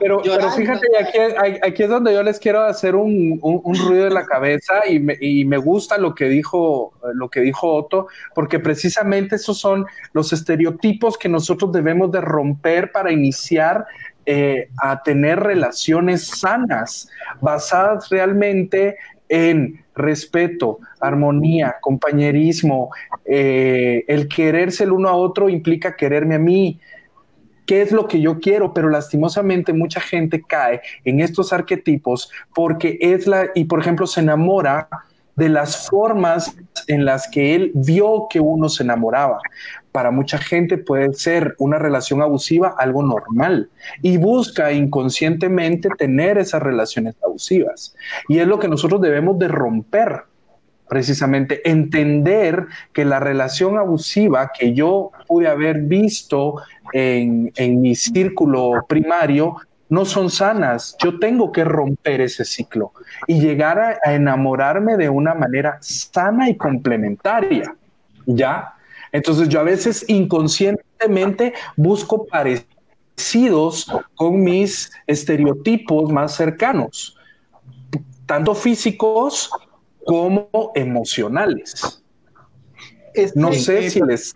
[0.00, 1.18] pero, pero fíjate, aquí,
[1.62, 5.16] aquí, es donde yo les quiero hacer un, un, ruido en la cabeza y me,
[5.20, 10.32] y me, gusta lo que dijo lo que dijo Otto, porque precisamente esos son los
[10.32, 13.86] estereotipos que nosotros debemos de romper para iniciar
[14.32, 17.08] eh, a tener relaciones sanas,
[17.40, 18.96] basadas realmente
[19.28, 22.90] en respeto, armonía, compañerismo,
[23.24, 26.78] eh, el quererse el uno a otro implica quererme a mí,
[27.66, 32.98] qué es lo que yo quiero, pero lastimosamente mucha gente cae en estos arquetipos porque
[33.00, 34.88] es la, y por ejemplo se enamora
[35.34, 36.56] de las formas
[36.86, 39.40] en las que él vio que uno se enamoraba.
[39.92, 43.70] Para mucha gente puede ser una relación abusiva algo normal
[44.02, 47.94] y busca inconscientemente tener esas relaciones abusivas.
[48.28, 50.24] Y es lo que nosotros debemos de romper
[50.90, 56.56] precisamente entender que la relación abusiva que yo pude haber visto
[56.92, 59.56] en, mi círculo primario
[59.88, 60.96] no son sanas.
[61.00, 62.92] Yo tengo que romper ese ciclo
[63.28, 67.72] y llegar a, enamorarme de una manera sana y complementaria.
[68.26, 68.74] ¿Ya?
[69.12, 77.16] Entonces yo a veces inconscientemente busco parecidos con mis estereotipos más cercanos,
[78.26, 79.50] tanto físicos
[80.04, 82.02] como emocionales.
[83.34, 84.34] no sé si les...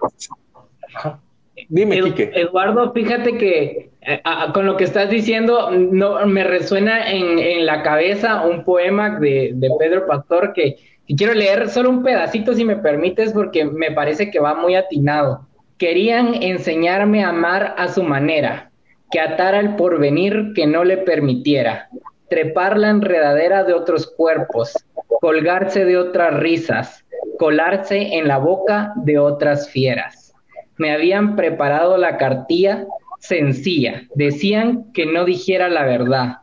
[1.69, 1.99] Dime,
[2.35, 4.23] Eduardo, fíjate que eh,
[4.53, 10.07] con lo que estás diciendo, no, me resuena en, la cabeza un poema de, Pedro
[10.07, 10.77] Pastor que,
[11.07, 15.47] quiero leer solo un pedacito, si me permites, porque me parece que va muy atinado.
[15.79, 18.71] Querían enseñarme a amar a su manera,
[19.11, 21.89] que atara el porvenir que no le permitiera,
[22.29, 24.73] trepar la enredadera de otros cuerpos,
[25.21, 27.05] colgarse de otras risas,
[27.39, 30.25] colarse en la boca de otras fieras
[30.77, 32.87] me habían preparado la cartilla
[33.21, 34.03] sencilla.
[34.15, 36.39] Decían que no dijera la verdad.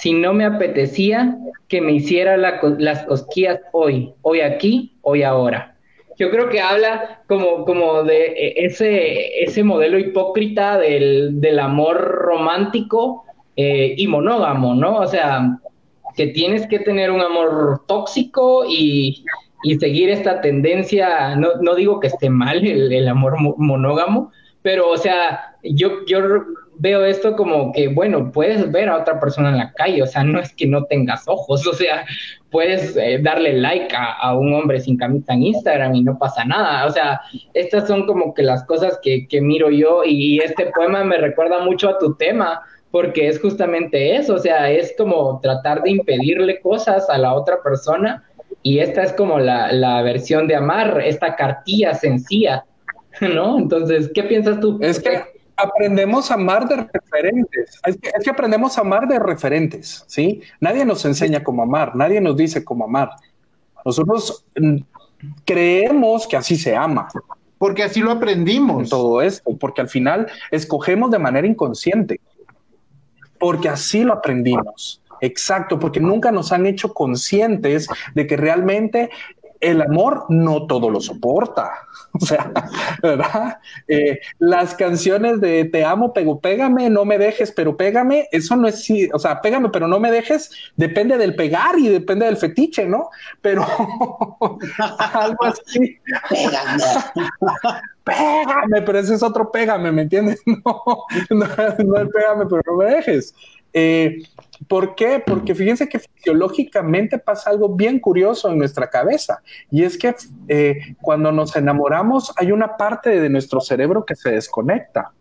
[0.00, 1.36] Si no me apetecía,
[1.68, 5.76] que me hiciera las cosquillas hoy, hoy aquí, hoy ahora.
[6.18, 11.98] Yo creo que habla como, como de e, ese, ese modelo hipócrita del, del amor
[12.00, 13.24] romántico
[13.56, 14.96] eh, y monógamo, ¿no?
[14.98, 15.58] O sea,
[16.16, 19.24] que tienes que tener un amor tóxico y,
[19.62, 24.32] y seguir esta tendencia, no, no digo que esté mal el, amor monógamo,
[24.62, 26.20] pero o sea, yo, yo
[26.78, 30.24] veo esto como que, bueno, puedes ver a otra persona en la calle, o sea,
[30.24, 32.04] no es que no tengas ojos, o sea,
[32.50, 36.86] puedes eh, darle like a, un hombre sin camisa en Instagram y no pasa nada,
[36.86, 37.20] o sea,
[37.54, 41.60] estas son como que las cosas que, que miro yo y este poema me recuerda
[41.64, 46.60] mucho a tu tema, porque es justamente eso, o sea, es como tratar de impedirle
[46.60, 48.24] cosas a la otra persona
[48.62, 52.64] y esta es como la, versión de amar, esta cartilla sencilla,
[53.20, 53.58] ¿no?
[53.58, 54.78] Entonces, ¿qué piensas tú?
[54.80, 57.80] Es que aprendemos a amar de referentes.
[57.84, 60.42] Es que, aprendemos a amar de referentes, ¿sí?
[60.60, 63.10] Nadie nos enseña cómo amar, nadie nos dice cómo amar.
[63.84, 64.76] Nosotros mm,
[65.44, 67.08] creemos que así se ama.
[67.58, 68.90] Porque así lo aprendimos.
[68.90, 72.20] Todo esto, porque al final escogemos de manera inconsciente.
[73.38, 75.02] Porque así lo aprendimos.
[75.22, 79.10] Exacto, porque nunca nos han hecho conscientes de que realmente
[79.60, 81.70] el amor no todo lo soporta.
[82.18, 82.50] O sea,
[83.02, 83.58] ¿verdad?
[83.86, 88.66] Eh, las canciones de te amo, pego, pégame, no me dejes, pero pégame, eso no
[88.68, 92.86] es, o sea, pégame, pero no me dejes, depende del pegar y depende del fetiche,
[92.86, 93.10] ¿no?
[93.42, 93.66] Pero
[95.12, 95.98] algo así.
[96.30, 96.82] Pégame.
[98.04, 100.40] pégame, pero ese es otro pégame, ¿me entiendes?
[100.46, 100.82] No,
[101.30, 103.34] no, es pégame, pero no me dejes.
[103.78, 104.22] Eh,
[104.68, 105.22] ¿Por qué?
[105.24, 110.14] Porque fíjense que fisiológicamente pasa algo bien curioso en nuestra cabeza y es que
[110.48, 115.12] eh, cuando nos enamoramos hay una parte de nuestro cerebro que se desconecta.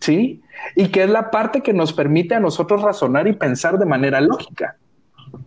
[0.00, 0.42] ¿Sí?
[0.74, 4.20] Y que es la parte que nos permite a nosotros razonar y pensar de manera
[4.20, 4.76] lógica.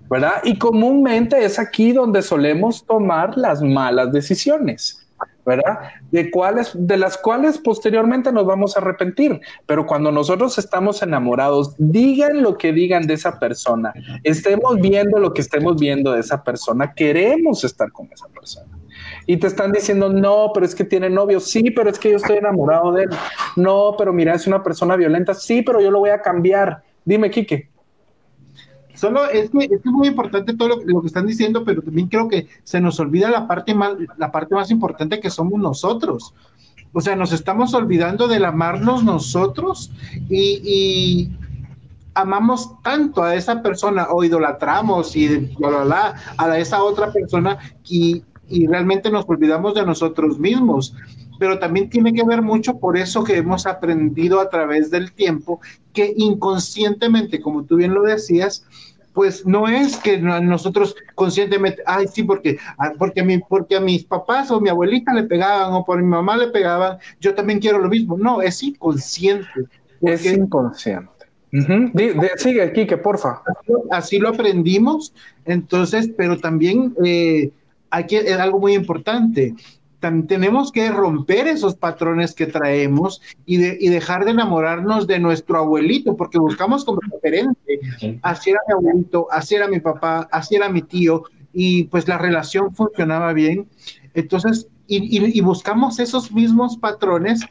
[0.10, 0.42] ¿Verdad?
[0.44, 5.05] Y comúnmente es aquí donde solemos tomar las malas decisiones.
[5.46, 5.80] ¿Verdad?
[6.12, 9.40] De, cuáles, de las cuales posteriormente nos vamos a arrepentir.
[9.66, 13.94] Pero cuando nosotros estamos enamorados, digan lo que digan de esa persona,
[14.24, 18.78] estemos viendo lo que estemos viendo de esa persona, queremos estar con esa persona.
[19.28, 22.18] Y te están diciendo, no, pero es que tiene novio, sí, pero es que yo
[22.18, 23.10] estoy enamorado de él.
[23.56, 26.84] No, pero mira, es una persona violenta, sí, pero yo lo voy a cambiar.
[27.04, 27.70] Dime, Quique.
[28.96, 32.48] Solo es que es, muy importante todo lo, que están diciendo, pero también creo que
[32.64, 36.34] se nos olvida la parte más, importante que somos nosotros.
[36.94, 39.92] O sea, nos estamos olvidando del amarnos nosotros
[40.30, 41.32] y,
[42.18, 47.58] amamos tanto a esa persona o idolatramos y bla, bla, a esa otra persona
[47.90, 50.96] y, y realmente nos olvidamos de nosotros mismos
[51.38, 55.60] pero también tiene que ver mucho por eso que hemos aprendido a través del tiempo,
[55.96, 58.64] que inconscientemente, como tú bien lo decías,
[59.16, 63.80] pues no es que nosotros conscientemente, ay, sí, porque, ah, porque, a mí, porque a
[63.80, 67.60] mis papás o mi abuelita le pegaban o por mi mamá le pegaban, yo también
[67.60, 68.18] quiero lo mismo.
[68.18, 69.48] No, es inconsciente.
[70.02, 71.10] Es inconsciente.
[72.36, 73.42] sigue aquí, que porfa.
[73.90, 75.14] Así, lo aprendimos,
[75.46, 77.52] entonces, pero también eh,
[77.90, 79.56] hay que, algo muy importante
[80.28, 86.40] tenemos que romper esos patrones que traemos y, dejar de enamorarnos de nuestro abuelito, porque
[86.40, 87.80] buscamos como referente.
[88.22, 92.18] Así era mi abuelito, así era mi papá, así era mi tío, y pues la
[92.18, 93.68] relación funcionaba bien.
[94.14, 97.42] Entonces, y, buscamos esos mismos patrones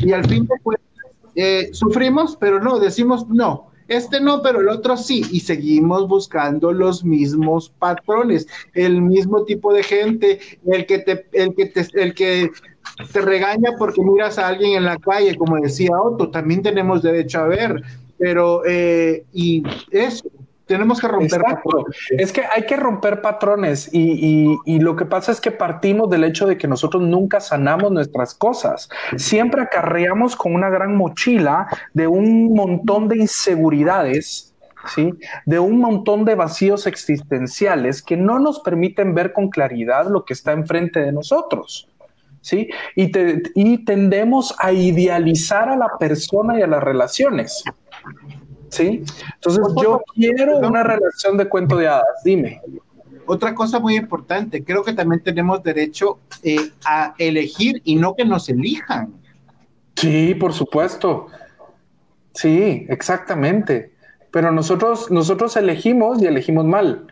[0.00, 0.78] y al fin pues,
[1.72, 7.04] sufrimos, pero no, decimos no este no, pero el otro sí, y seguimos buscando los
[7.04, 12.50] mismos patrones, el mismo tipo de gente, el que te, el que te, el que
[13.12, 17.40] te regaña porque miras a alguien en la calle, como decía Otto, también tenemos derecho
[17.40, 17.82] a ver,
[18.18, 20.28] pero eh, y eso,
[20.66, 21.96] tenemos que romper patrones.
[22.10, 26.46] Es que hay que romper patrones y, lo que pasa es que partimos del hecho
[26.46, 28.88] de que nosotros nunca sanamos nuestras cosas.
[29.16, 34.54] Siempre acarreamos con una gran mochila de un montón de inseguridades,
[34.94, 35.12] ¿sí?
[35.46, 40.32] De un montón de vacíos existenciales que no nos permiten ver con claridad lo que
[40.32, 41.88] está enfrente de nosotros.
[42.40, 42.68] ¿Sí?
[42.96, 43.12] Y,
[43.54, 47.62] y tendemos a idealizar a la persona y a las relaciones.
[48.72, 49.04] ¿Sí?
[49.34, 52.60] Entonces yo quiero una relación de cuento de hadas, dime.
[53.26, 58.24] Otra cosa muy importante, creo que también tenemos derecho eh, a elegir y no que
[58.24, 59.12] nos elijan.
[59.94, 61.26] Sí, por supuesto.
[62.34, 63.92] Sí, exactamente.
[64.30, 67.06] Pero nosotros, nosotros elegimos y elegimos mal.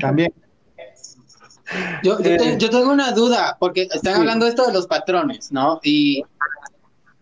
[0.00, 0.32] También.
[2.02, 5.80] Yo, eh, yo, tengo una duda, porque están hablando esto de los patrones, ¿no?
[5.82, 6.22] Y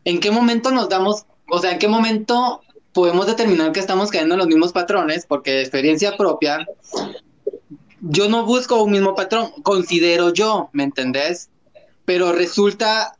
[0.04, 2.62] en qué momento nos damos, o sea, en qué momento
[2.92, 6.66] podemos determinar que estamos cayendo en los mismos patrones, porque de experiencia propia,
[8.00, 11.48] yo no busco un mismo patrón, considero yo, ¿me entendés?
[12.04, 13.16] Pero resulta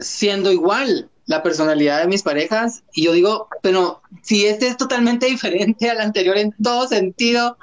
[0.00, 5.26] siendo igual la personalidad de mis parejas y yo digo, pero si este es totalmente
[5.30, 7.56] diferente al anterior en todo sentido,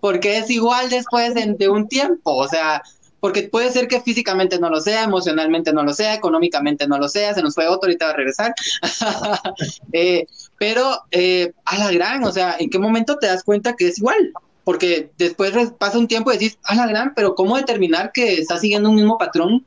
[0.00, 2.34] porque es igual después de, de un tiempo?
[2.34, 2.82] O sea,
[3.22, 7.08] porque puede ser que físicamente no lo sea, emocionalmente no lo sea, económicamente no lo
[7.08, 8.52] sea, se nos fue otro, ahorita va a regresar.
[9.92, 10.26] Eh,
[10.58, 13.98] pero eh, a la gran, o sea, ¿en qué momento te das cuenta que es
[13.98, 14.32] igual?
[14.64, 18.58] Porque después pasa un tiempo y decís, a la gran, pero ¿cómo determinar que está
[18.58, 19.64] siguiendo un mismo patrón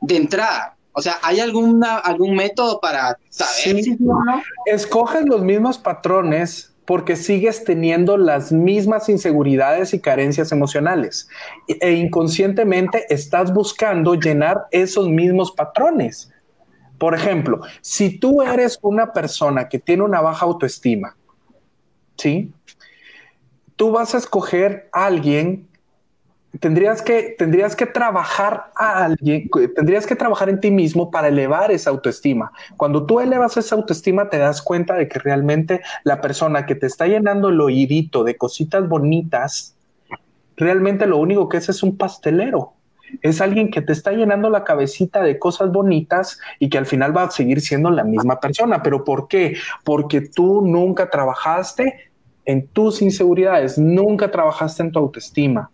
[0.00, 0.76] de entrada?
[0.92, 4.18] O sea, ¿hay alguna, algún método para saber si no?
[4.64, 11.28] Escoges los mismos patrones porque sigues teniendo las mismas inseguridades y carencias emocionales
[11.68, 16.32] e inconscientemente estás buscando llenar esos mismos patrones.
[16.96, 21.16] Por ejemplo, si tú eres una persona que tiene una baja autoestima,
[22.16, 22.52] ¿sí?
[23.74, 25.65] Tú vas a escoger a alguien
[26.60, 31.70] tendrías que, tendrías que trabajar a alguien, tendrías que trabajar en ti mismo para elevar
[31.70, 32.52] esa autoestima.
[32.76, 36.86] Cuando tú elevas esa autoestima, te das cuenta de que realmente la persona que te
[36.86, 39.76] está llenando el oídito de cositas bonitas,
[40.56, 42.72] realmente lo único que es es un pastelero.
[43.22, 47.16] Es alguien que te está llenando la cabecita de cosas bonitas y que al final
[47.16, 48.82] va a seguir siendo la misma persona.
[48.82, 49.56] ¿Pero por qué?
[49.84, 52.10] Porque tú nunca trabajaste
[52.44, 55.70] en tus inseguridades, nunca trabajaste en tu autoestima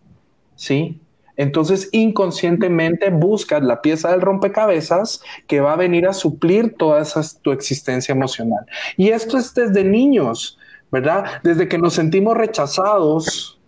[0.57, 1.01] ¿sí?
[1.37, 7.23] Entonces, inconscientemente buscas la pieza del rompecabezas que va a venir a suplir toda esa,
[7.41, 8.67] tu existencia emocional.
[8.97, 10.59] Y esto es desde niños,
[10.91, 11.25] ¿verdad?
[11.43, 13.59] Desde que nos sentimos rechazados.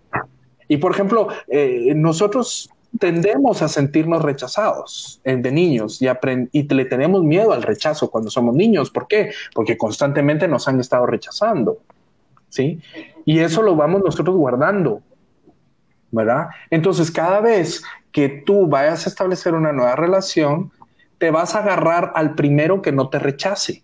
[0.69, 6.07] Y, por ejemplo, eh, nosotros tendemos a sentirnos rechazados eh, de niños y,
[6.53, 8.91] y le tenemos miedo al rechazo cuando somos niños.
[8.91, 9.33] ¿Por qué?
[9.55, 11.79] Porque constantemente nos han estado rechazando.
[12.51, 12.79] ¿Sí?
[13.25, 15.03] Y eso lo vamos nosotros guardando
[16.15, 16.49] ¿verdad?
[16.71, 20.71] Entonces, cada vez que tú vayas a establecer una nueva relación,
[21.19, 23.83] te vas a agarrar al primero que no te rechace,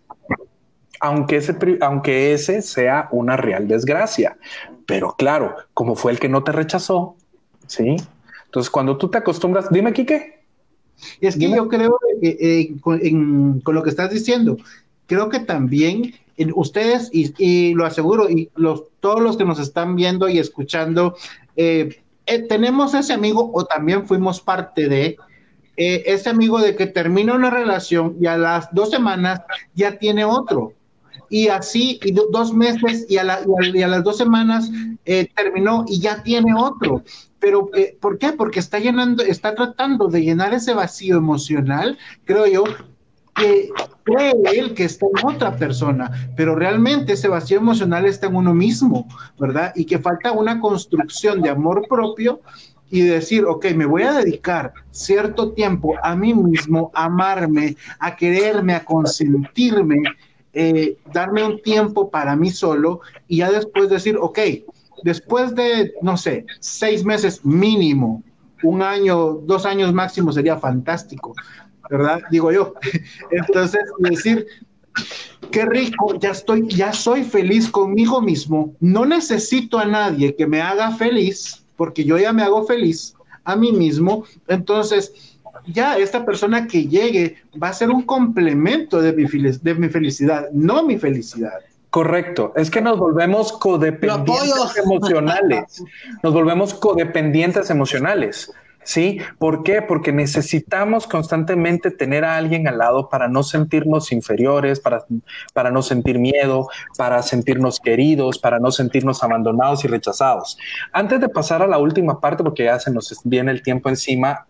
[1.00, 4.36] aunque ese, aunque ese sea una real desgracia.
[4.86, 7.16] Pero claro, como fue el que no te rechazó,
[7.66, 7.96] ¿sí?
[8.44, 10.40] Entonces, cuando tú te acostumbras, dime, Quique.
[11.20, 14.58] Es que yo creo, eh, eh, con, lo que estás diciendo,
[15.06, 16.14] creo que también
[16.54, 21.16] ustedes, y, lo aseguro, y los, todos los que nos están viendo y escuchando,
[21.56, 21.99] eh,
[22.30, 25.16] eh, tenemos ese amigo o también fuimos parte de,
[25.82, 29.40] eh, ese amigo de que termina una relación y a las dos semanas
[29.74, 30.74] ya tiene otro.
[31.30, 34.70] Y así, y dos meses y a, las dos semanas
[35.06, 37.02] eh, terminó y ya tiene otro.
[37.38, 38.32] Pero, eh, ¿por qué?
[38.32, 42.64] Porque está llenando, está tratando de llenar ese vacío emocional, creo yo,
[43.40, 43.70] que
[44.04, 48.54] cree él que está en otra persona, pero realmente ese vacío emocional está en uno
[48.54, 49.72] mismo, ¿verdad?
[49.74, 52.40] Y que falta una construcción de amor propio
[52.90, 58.16] y decir, ok, me voy a dedicar cierto tiempo a mí mismo, a amarme, a
[58.16, 60.02] quererme, a consentirme,
[60.52, 64.38] eh, darme un tiempo para mí solo y ya después decir, ok,
[65.04, 68.22] después de, no sé, seis meses mínimo,
[68.62, 71.34] un año, dos años máximo sería fantástico,
[71.90, 72.20] ¿verdad?
[72.30, 72.74] Digo yo.
[73.30, 74.46] Entonces, decir,
[75.50, 80.60] qué rico, ya estoy, ya soy feliz conmigo mismo, no necesito a nadie que me
[80.60, 83.14] haga feliz, porque yo ya me hago feliz
[83.44, 89.12] a mí mismo, entonces ya esta persona que llegue va a ser un complemento de
[89.12, 91.52] mi, de mi felicidad, no mi felicidad.
[91.90, 95.82] Correcto, es que nos volvemos codependientes emocionales,
[96.22, 98.52] nos volvemos codependientes emocionales.
[98.90, 99.20] ¿Sí?
[99.38, 99.82] ¿Por qué?
[99.82, 105.04] Porque necesitamos constantemente tener a alguien al lado para no sentirnos inferiores, para,
[105.54, 106.66] para no sentir miedo,
[106.98, 110.58] para sentirnos queridos, para no sentirnos abandonados y rechazados.
[110.92, 114.48] Antes de pasar a la última parte, porque ya se nos viene el tiempo encima,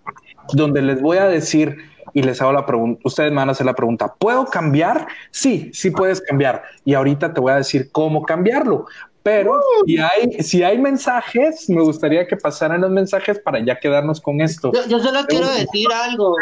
[0.55, 1.77] donde les voy a decir
[2.15, 5.07] y les hago la pregunta, ustedes me van a hacer la pregunta, ¿puedo cambiar?
[5.31, 6.63] Sí, sí puedes cambiar.
[6.83, 8.87] Y ahorita te voy a decir cómo cambiarlo.
[9.23, 9.87] Pero uh.
[9.87, 14.41] si, hay, si hay mensajes, me gustaría que pasaran los mensajes para ya quedarnos con
[14.41, 14.73] esto.
[14.89, 16.35] Yo, solo quiero decir algo.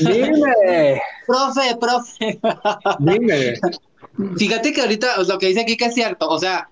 [0.00, 1.00] Dime.
[1.26, 2.40] profe, profe.
[2.98, 3.54] Dime.
[4.36, 6.28] Fíjate que ahorita lo que dice aquí que es cierto.
[6.28, 6.68] O sea,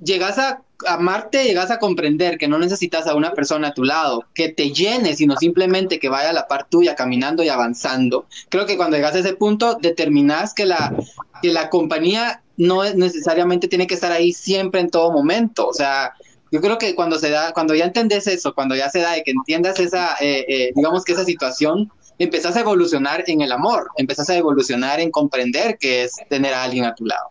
[0.00, 4.24] llegas a amarte, llegas a comprender que no necesitas a una persona a tu lado
[4.34, 8.26] que te llene, sino simplemente que vaya a la par tuya caminando y avanzando.
[8.48, 10.94] Creo que cuando llegas a ese punto, determinas que la,
[11.42, 15.66] que la compañía no necesariamente tiene que estar ahí siempre en todo momento.
[15.66, 16.12] O sea,
[16.50, 19.22] yo creo que cuando se da, cuando ya entendés eso, cuando ya se da y
[19.22, 23.90] que entiendas esa, eh, eh, digamos que esa situación, empezás a evolucionar en el amor,
[23.96, 27.30] empezás a evolucionar en comprender que es tener a alguien a tu lado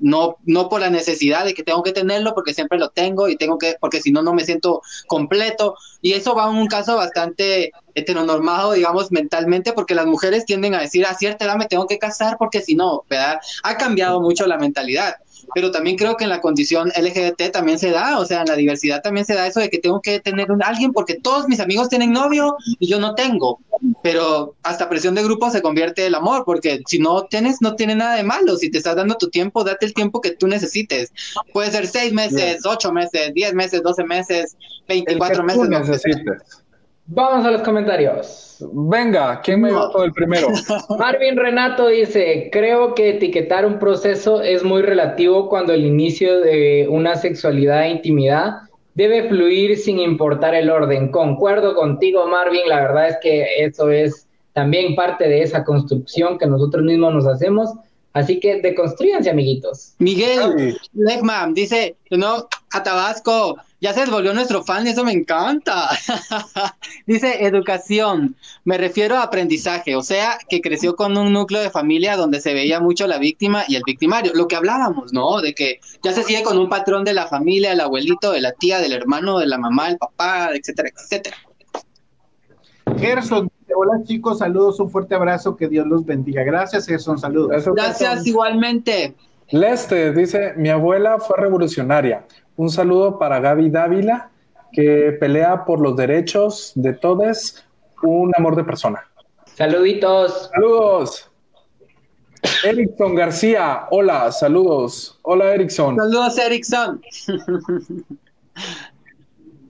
[0.00, 3.36] no, no por la necesidad de que tengo que tenerlo porque siempre lo tengo y
[3.36, 5.76] tengo que, porque si no, no me siento completo.
[6.00, 10.80] Y eso va en un caso bastante heteronormado, digamos, mentalmente, porque las mujeres tienden a
[10.80, 13.40] decir a cierta edad me tengo que casar porque si no, ¿verdad?
[13.64, 15.16] Ha cambiado mucho la mentalidad
[15.54, 18.56] pero también creo que en la condición LGBT también se da, o sea, en la
[18.56, 21.60] diversidad también se da eso de que tengo que tener un alguien porque todos mis
[21.60, 23.60] amigos tienen novio y yo no tengo,
[24.02, 27.94] pero hasta presión de grupo se convierte el amor, porque si no tienes, no tiene
[27.94, 31.12] nada de malo, si te estás dando tu tiempo, date el tiempo que tú necesites,
[31.52, 35.68] puede ser seis meses, ocho meses, diez meses, doce meses, veinticuatro meses.
[37.10, 38.58] Vamos a los comentarios.
[38.70, 40.48] Venga, ¿quién me todo el primero?
[40.98, 46.86] Marvin Renato dice, creo que etiquetar un proceso es muy relativo cuando el inicio de
[46.90, 48.58] una sexualidad e intimidad
[48.94, 51.10] debe fluir sin importar el orden.
[51.10, 56.46] Concuerdo contigo, Marvin, la verdad es que eso es también parte de esa construcción que
[56.46, 57.70] nosotros mismos nos hacemos.
[58.12, 59.94] Así que deconstruyanse, amiguitos.
[59.98, 65.88] Miguel Legman dice, no, a Tabasco, ya se volvió nuestro fan y eso me encanta.
[67.06, 72.16] Dice educación, me refiero a aprendizaje, o sea, que creció con un núcleo de familia
[72.16, 75.40] donde se veía mucho la víctima y el victimario, lo que hablábamos, ¿no?
[75.40, 78.52] De que ya se sigue con un patrón de la familia, el abuelito, de la
[78.52, 81.36] tía, del hermano, de la mamá, el papá, etcétera, etcétera.
[82.98, 86.42] Gerson, hola chicos, saludos, un fuerte abrazo, que Dios los bendiga.
[86.42, 87.64] Gracias, Gerson, saludos.
[87.74, 89.14] Gracias, igualmente.
[89.50, 92.26] Leste dice, mi abuela fue revolucionaria.
[92.56, 94.30] Un saludo para Gaby Dávila,
[94.72, 97.64] que pelea por los derechos de todos,
[98.02, 99.04] un amor de persona.
[99.54, 100.50] Saluditos.
[100.52, 101.30] Saludos.
[102.64, 105.18] Erickson García, hola, saludos.
[105.22, 105.96] Hola, Erickson.
[105.96, 107.00] Saludos, Erickson.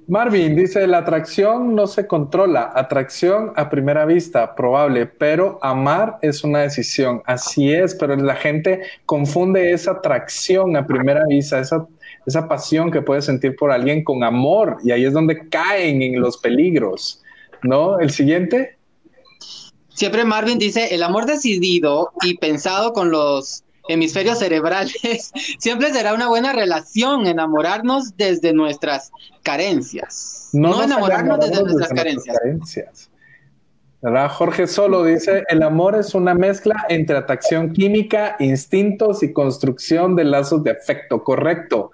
[0.09, 6.43] Marvin dice, la atracción no se controla, atracción a primera vista, probable, pero amar es
[6.43, 7.23] una decisión.
[7.27, 11.87] Así es, pero la gente confunde esa atracción a primera vista, esa
[12.29, 16.21] esa pasión que puedes sentir por alguien con amor y ahí es donde caen en
[16.21, 17.23] los peligros,
[17.63, 17.99] ¿no?
[17.99, 18.77] El siguiente.
[19.89, 26.29] Siempre Marvin dice, el amor decidido y pensado con los hemisferios cerebrales siempre será una
[26.29, 29.11] buena relación, enamorarnos desde nuestras
[29.43, 30.51] carencias.
[30.53, 33.11] No, enamorarnos desde nuestras, carencias.
[34.01, 34.31] ¿verdad?
[34.31, 40.25] Jorge Solo dice, el amor es una mezcla entre atracción química, instintos y construcción de
[40.25, 41.91] lazos de afecto, correcto.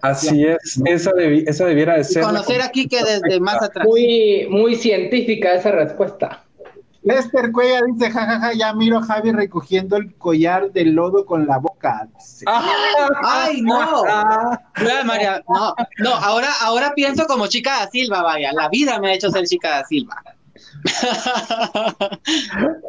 [0.00, 1.12] Así es, esa,
[1.46, 2.24] esa debiera de ser.
[2.24, 3.86] conocer aquí que desde más atrás.
[3.86, 6.43] Muy, muy científica esa respuesta.
[7.04, 11.58] Lester Cuella dice, jajaja, ya miro a Javi recogiendo el collar de lodo con la
[11.58, 12.08] boca.
[13.22, 14.02] Ay, no.
[15.04, 19.14] María, no, no, ahora, ahora pienso como chica da Silva, vaya, la vida me ha
[19.14, 20.22] hecho ser chica da Silva.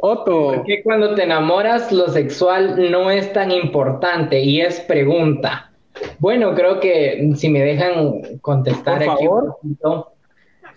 [0.01, 0.53] Otto.
[0.55, 5.71] Porque cuando te enamoras, lo sexual no es tan importante y es pregunta.
[6.19, 9.57] Bueno, creo que si me dejan contestar Por aquí favor.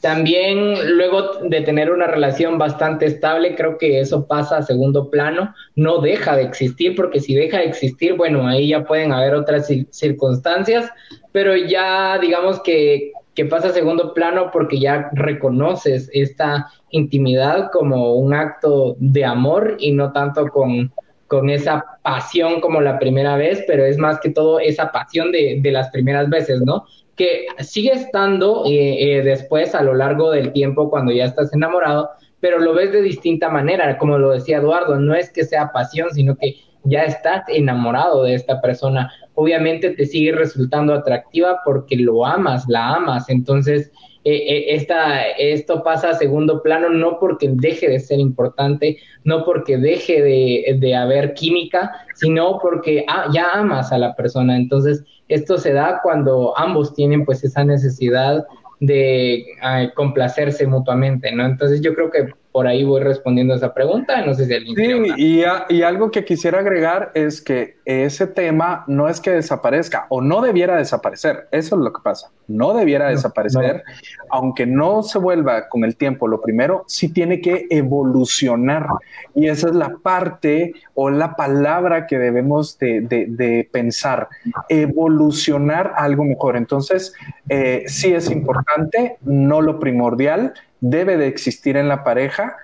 [0.01, 5.55] También luego de tener una relación bastante estable, creo que eso pasa a segundo plano,
[5.75, 9.69] no deja de existir, porque si deja de existir, bueno, ahí ya pueden haber otras
[9.91, 10.91] circunstancias,
[11.33, 18.15] pero ya digamos que, que pasa a segundo plano porque ya reconoces esta intimidad como
[18.15, 20.93] un acto de amor y no tanto con,
[21.27, 25.59] con esa pasión como la primera vez, pero es más que todo esa pasión de,
[25.61, 26.85] de las primeras veces, ¿no?
[27.19, 32.11] Que sigue estando eh, eh, después a lo largo del tiempo cuando ya estás enamorado,
[32.41, 36.09] pero lo ves de distinta manera, como lo decía Eduardo, no es que sea pasión,
[36.13, 36.55] sino que
[36.85, 39.13] ya estás enamorado de esta persona.
[39.35, 43.93] Obviamente te sigue resultando atractiva porque lo amas, la amas, entonces
[44.25, 50.23] esta, esto pasa a segundo plano no porque deje de ser importante, no porque deje
[50.23, 54.57] de, de haber química, sino porque ah, ya amas a la persona.
[54.57, 58.45] Entonces, esto se da cuando ambos tienen pues esa necesidad
[58.81, 61.45] de uh, complacerse mutuamente, ¿no?
[61.45, 64.75] Entonces yo creo que por ahí voy respondiendo a esa pregunta, no sé si alguien
[64.75, 69.31] Sí, y, a, y, algo que quisiera agregar es que ese tema no es que
[69.31, 74.25] desaparezca o no debiera desaparecer, eso es lo que pasa, no debiera no, desaparecer, no.
[74.31, 78.87] aunque no se vuelva con el tiempo, lo primero, sí tiene que evolucionar
[79.35, 84.29] y esa es la parte o la palabra que debemos de, de, de pensar,
[84.69, 87.13] evolucionar algo mejor, entonces
[87.49, 92.57] eh, sí es importante, no lo primordial, debe de existir en la pareja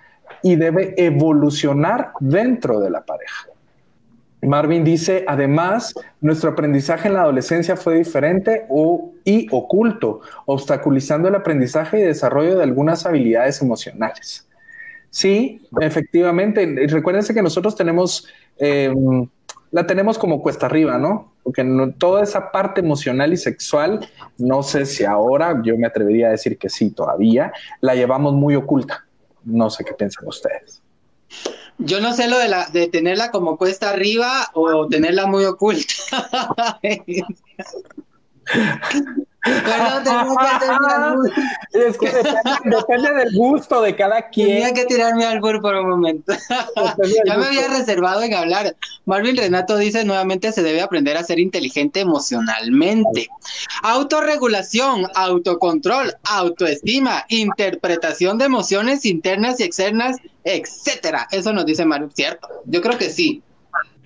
[0.43, 3.47] y debe evolucionar dentro de la pareja.
[4.43, 11.35] Marvin dice, además, nuestro aprendizaje en la adolescencia fue diferente o, y oculto, obstaculizando el
[11.35, 14.47] aprendizaje y desarrollo de algunas habilidades emocionales.
[15.11, 16.67] Sí, efectivamente.
[16.89, 18.93] Recuérdense que nosotros tenemos, eh,
[19.71, 21.34] la tenemos como cuesta arriba, ¿no?
[21.45, 26.29] Porque no, toda esa parte emocional y sexual, no sé si ahora, yo me atrevería
[26.29, 29.07] a decir que sí, todavía, la llevamos muy oculta.
[29.45, 30.83] No sé qué piensan ustedes.
[31.79, 35.95] Yo no sé lo de, la, de tenerla como cuesta arriba o tenerla muy oculta.
[39.45, 44.49] Tengo que es que depende, depende, del gusto de cada quien.
[44.49, 46.33] Tenía que tirarme al burro por un momento.
[47.27, 48.75] ya me había reservado en hablar.
[49.05, 53.29] Marvin Renato dice nuevamente se debe aprender a ser inteligente emocionalmente.
[53.83, 61.29] Autorregulación, autocontrol, autoestima, interpretación de emociones internas y externas, etcétera.
[61.31, 62.49] Eso nos dice Marvin, ¿cierto?
[62.65, 63.43] Yo creo que sí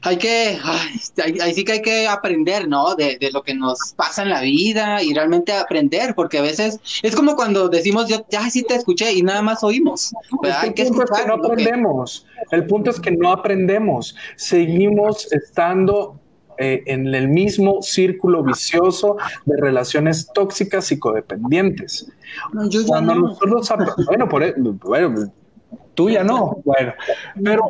[0.02, 2.94] hay que, ay, ahí sí que hay que aprender, ¿no?
[2.94, 6.80] De, de, lo que nos pasa en la vida y realmente aprender, porque a veces
[7.02, 10.12] es como cuando decimos, yo ya sí te escuché y nada más oímos.
[10.42, 11.08] Es que hay que escuchar.
[11.12, 12.26] Es que no aprendemos.
[12.50, 12.56] Que...
[12.56, 14.14] El punto es que no aprendemos.
[14.36, 16.20] Seguimos estando
[16.58, 22.10] eh, en el mismo círculo vicioso de relaciones tóxicas y codependientes.
[22.52, 23.38] No, yo ya cuando no.
[23.46, 25.32] nosotros, bueno, por, bueno,
[25.94, 26.94] tú ya no, bueno,
[27.44, 27.64] pero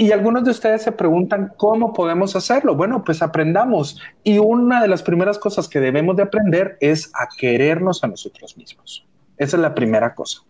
[0.00, 2.74] y algunos de ustedes se preguntan cómo podemos hacerlo.
[2.74, 4.00] Bueno, pues aprendamos.
[4.24, 8.56] Y una de las primeras cosas que debemos de aprender es a querernos a nosotros
[8.56, 9.06] mismos.
[9.36, 10.40] Esa es la primera cosa.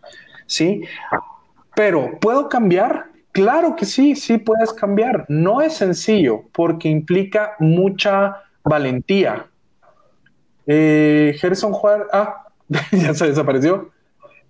[0.46, 0.82] ¿Sí?
[1.74, 3.06] Pero, ¿puedo cambiar?
[3.32, 5.26] Claro que sí, sí puedes cambiar.
[5.28, 9.46] No es sencillo porque implica mucha valentía.
[10.64, 12.46] Eh, Gerson Juárez, ah,
[12.92, 13.90] ya se desapareció.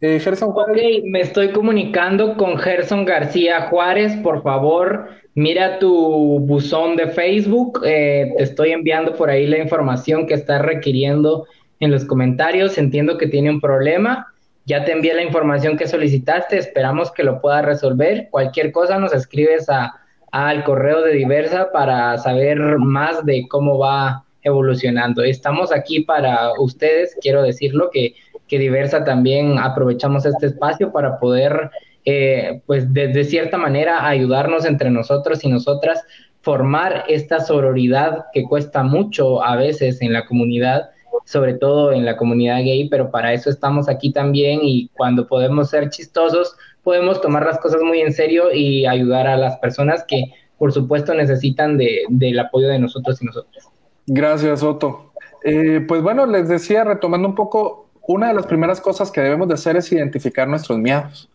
[0.01, 0.77] Eh, Gerson Juárez.
[0.77, 4.17] Ok, me estoy comunicando con Gerson García Juárez.
[4.23, 7.83] Por favor, mira tu buzón de Facebook.
[7.85, 11.47] Eh, te estoy enviando por ahí la información que estás requiriendo
[11.81, 12.79] en los comentarios.
[12.79, 14.29] Entiendo que tiene un problema.
[14.65, 16.57] Ya te envié la información que solicitaste.
[16.57, 18.29] Esperamos que lo puedas resolver.
[18.31, 20.01] Cualquier cosa nos escribes a,
[20.33, 25.23] al correo de Diversa para saber más de cómo va evolucionando.
[25.23, 27.17] Estamos aquí para ustedes.
[27.21, 28.15] Quiero decirlo que
[28.51, 31.71] que Diversa también aprovechamos este espacio para poder,
[32.05, 36.05] eh, pues de, de, cierta manera, ayudarnos entre nosotros y nosotras,
[36.43, 40.91] formar esta sororidad que cuesta mucho a veces en la comunidad,
[41.25, 45.71] sobre todo en la comunidad gay, pero para eso estamos aquí también y cuando podemos
[45.71, 50.33] ser chistosos, podemos tomar las cosas muy en serio y ayudar a las personas que,
[50.59, 53.69] por supuesto, necesitan de, del apoyo de nosotros y nosotras.
[54.07, 55.13] Gracias, Otto.
[55.45, 59.47] Eh, pues bueno, les decía, retomando un poco una de las primeras cosas que debemos
[59.49, 61.31] de hacer es identificar nuestros miedos,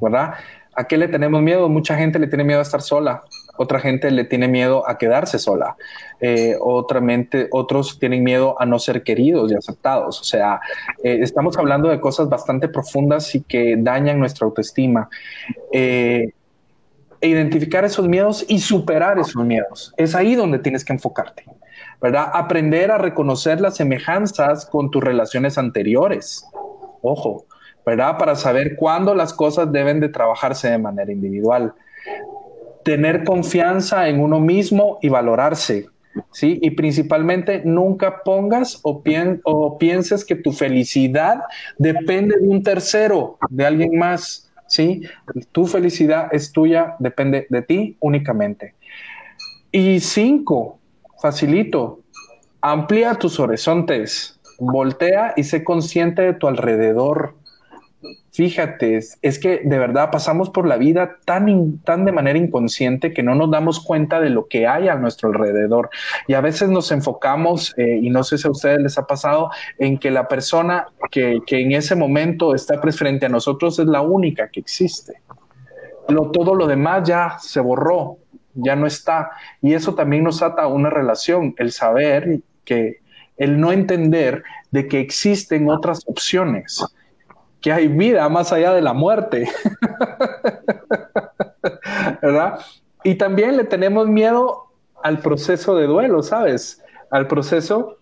[0.00, 0.34] ¿verdad?
[0.74, 1.68] ¿A qué le tenemos miedo?
[1.68, 3.22] Mucha gente le tiene miedo a estar sola,
[3.56, 5.76] otra gente le tiene miedo a quedarse sola,
[6.20, 10.20] eh, otra mente, otros tienen miedo a no ser queridos y aceptados.
[10.20, 10.60] O sea,
[11.02, 15.08] eh, estamos hablando de cosas bastante profundas y que dañan nuestra autoestima.
[15.72, 16.32] Eh,
[17.18, 19.94] e identificar esos miedos y superar esos miedos.
[19.96, 21.44] Es ahí donde tienes que enfocarte,
[22.00, 22.30] ¿verdad?
[22.32, 26.46] Aprender a reconocer las semejanzas con tus relaciones anteriores.
[27.02, 27.44] Ojo,
[27.84, 28.18] ¿verdad?
[28.18, 31.74] Para saber cuándo las cosas deben de trabajarse de manera individual.
[32.84, 35.86] Tener confianza en uno mismo y valorarse,
[36.32, 36.58] ¿sí?
[36.62, 39.02] Y principalmente nunca pongas o,
[39.44, 41.40] o pienses que tu felicidad
[41.78, 45.02] depende de un tercero, de alguien más ¿sí?
[45.52, 48.74] Tu felicidad es tuya, depende de ti únicamente.
[49.70, 50.78] Y cinco,
[51.20, 52.00] facilito,
[52.60, 57.34] amplía tus horizontes, voltea y sé consciente de tu alrededor.
[58.32, 63.22] Fíjate, es que de verdad pasamos por la vida tan, tan de manera inconsciente que
[63.22, 65.88] no nos damos cuenta de lo que hay a nuestro alrededor.
[66.28, 69.50] Y a veces nos enfocamos, eh, y no sé si a ustedes les ha pasado,
[69.78, 74.02] en que la persona que, que en ese momento está frente a nosotros es la
[74.02, 75.14] única que existe.
[76.32, 78.18] Todo lo demás ya se borró,
[78.56, 79.30] ya no está.
[79.62, 83.00] Y eso también nos ata a una relación, el saber que,
[83.36, 86.82] el no entender de que existen otras opciones
[87.60, 89.48] que hay vida más allá de la muerte.
[92.22, 92.60] ¿Verdad?
[93.02, 94.66] Y también le tenemos miedo
[95.02, 96.82] al proceso de duelo, ¿sabes?
[97.10, 97.98] Al proceso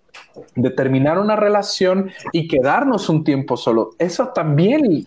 [0.55, 3.91] de terminar una relación y quedarnos un tiempo solo.
[3.99, 5.07] Eso también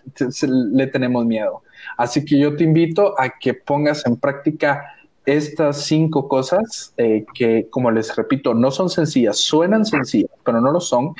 [0.72, 1.62] le tenemos miedo.
[1.96, 4.97] Así que yo te invito a que pongas en práctica
[5.28, 10.72] estas cinco cosas eh, que, como les repito, no son sencillas, suenan sencillas, pero no
[10.72, 11.14] lo son,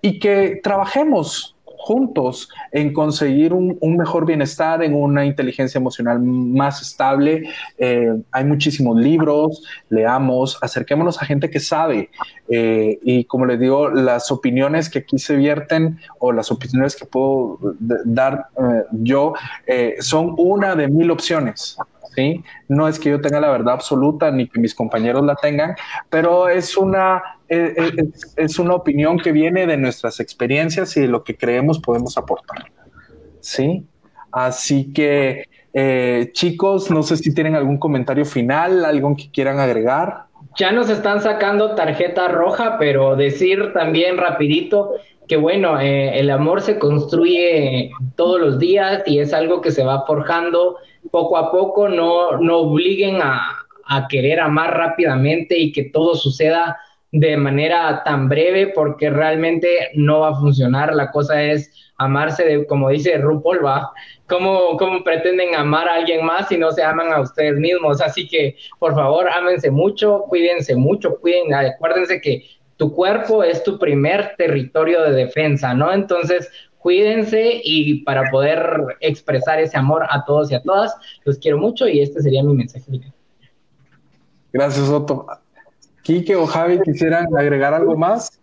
[0.00, 7.48] y que trabajemos juntos en conseguir un, mejor bienestar, en una inteligencia emocional más estable.
[7.76, 12.10] Eh, hay muchísimos libros, leamos, acerquémonos a gente que sabe.
[12.48, 17.04] Eh, y como les digo, las opiniones que aquí se vierten o las opiniones que
[17.04, 18.46] puedo dar
[18.92, 19.34] yo
[19.98, 21.76] son una de mil opciones.
[22.14, 22.42] ¿Sí?
[22.68, 25.76] No es que yo tenga la verdad absoluta ni que mis compañeros la tengan,
[26.10, 31.08] pero es una, eh, eh, es, una opinión que viene de nuestras experiencias y de
[31.08, 32.70] lo que creemos podemos aportar,
[33.40, 33.84] ¿sí?
[34.30, 35.44] Así que,
[35.74, 40.26] eh, chicos, no sé si tienen algún comentario final, algo que quieran agregar.
[40.56, 44.94] Ya nos están sacando tarjeta roja, pero decir también rapidito
[45.28, 50.04] que bueno, el amor se construye todos los días y es algo que se va
[50.04, 50.76] forjando
[51.10, 53.58] poco a poco, no, no obliguen a,
[54.08, 56.78] querer amar rápidamente y que todo suceda
[57.10, 60.94] de manera tan breve porque realmente no va a funcionar.
[60.94, 63.90] La cosa es amarse, de, como dice RuPaul, ¿va?
[64.28, 68.00] ¿Cómo, ¿Cómo, pretenden amar a alguien más si no se aman a ustedes mismos?
[68.00, 72.44] Así que, por favor, ámense mucho, cuídense mucho, cuiden, acuérdense que
[72.78, 75.92] tu cuerpo es tu primer territorio de defensa, ¿no?
[75.92, 76.50] Entonces,
[76.82, 81.86] cuídense y para poder expresar ese amor a todos y a todas, los quiero mucho
[81.86, 83.00] y este sería mi mensaje.
[84.52, 85.26] Gracias, Otto.
[86.02, 88.40] Quique o Javi, ¿quisieran agregar algo más?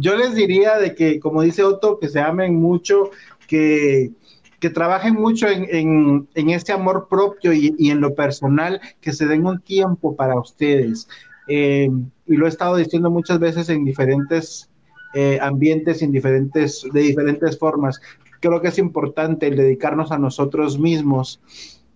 [0.00, 3.10] Yo les diría de que, como dice Otto, que se amen mucho,
[3.46, 4.10] que,
[4.58, 9.26] que trabajen mucho en, en, este amor propio y, y, en lo personal, que se
[9.26, 11.08] den un tiempo para ustedes.
[11.46, 11.88] Eh,
[12.26, 14.68] y lo he estado diciendo muchas veces en diferentes
[15.14, 18.00] eh, ambientes de diferentes formas.
[18.40, 21.40] Creo que es importante el dedicarnos a nosotros mismos,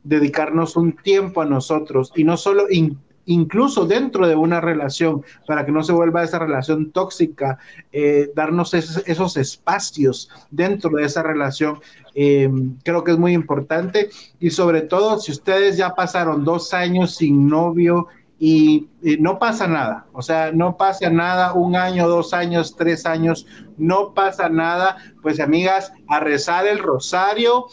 [0.02, 2.66] dedicarnos un tiempo a nosotros y no solo
[3.26, 7.58] incluso dentro de una relación, para que no se vuelva esa relación tóxica,
[7.92, 11.78] eh, darnos esos, espacios dentro de esa relación,
[12.14, 12.50] eh,
[12.82, 14.10] creo que es muy importante.
[14.40, 18.08] Y sobre todo, si ustedes ya pasaron dos años sin novio
[18.42, 18.88] y,
[19.18, 24.14] no pasa nada, o sea, no pasa nada, un año, dos años, tres años, no
[24.14, 27.66] pasa nada, pues amigas, a rezar el rosario,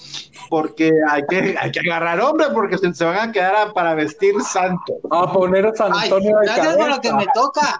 [0.49, 4.95] porque hay que, hay que agarrar hombre, porque se, van a quedar para vestir santo.
[5.09, 7.79] A poner a San Antonio Ay, gracias por lo que me toca.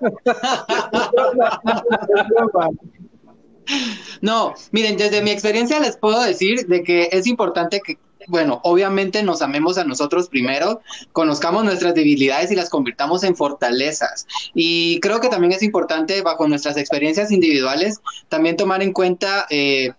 [4.21, 7.97] No, miren, desde mi experiencia les puedo decir de que es importante que
[8.28, 10.82] bueno, obviamente nos amemos a nosotros primero,
[11.13, 14.28] conozcamos nuestras debilidades y las convirtamos en fortalezas.
[14.53, 19.93] Y creo que también es importante, bajo nuestras experiencias individuales, también tomar en cuenta eh,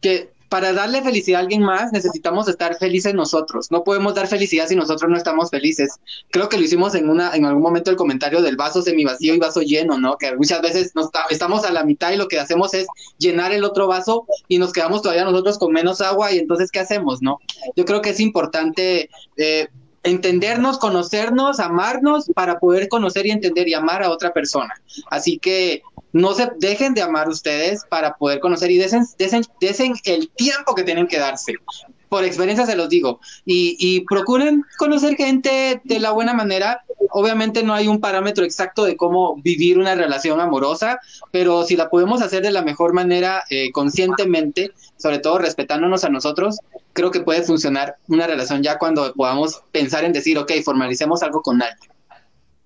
[0.00, 3.70] que para darle felicidad a alguien más necesitamos estar felices nosotros.
[3.70, 6.00] No podemos dar felicidad si nosotros no estamos felices.
[6.30, 9.38] Creo que lo hicimos en una en algún momento el comentario del vaso semivacío y
[9.38, 10.16] vaso lleno, ¿no?
[10.16, 10.92] Que muchas veces
[11.30, 12.86] estamos a la mitad y lo que hacemos es
[13.18, 16.80] llenar el otro vaso y nos quedamos todavía nosotros con menos agua y entonces ¿qué
[16.80, 17.38] hacemos, no?
[17.76, 19.68] Yo creo que es importante eh,
[20.02, 24.74] entendernos, conocernos, amarnos para poder conocer y entender y amar a otra persona.
[25.10, 25.82] Así que
[26.18, 30.82] no se dejen de amar ustedes para poder conocer y desen, desen, el tiempo que
[30.82, 31.54] tienen que darse.
[32.08, 33.20] Por experiencia se los digo.
[33.44, 36.82] Y, y, procuren conocer gente de la buena manera.
[37.10, 40.98] Obviamente no hay un parámetro exacto de cómo vivir una relación amorosa,
[41.30, 46.08] pero si la podemos hacer de la mejor manera, eh, conscientemente, sobre todo respetándonos a
[46.08, 46.58] nosotros,
[46.94, 51.42] creo que puede funcionar una relación ya cuando podamos pensar en decir, ok, formalicemos algo
[51.42, 51.97] con alguien.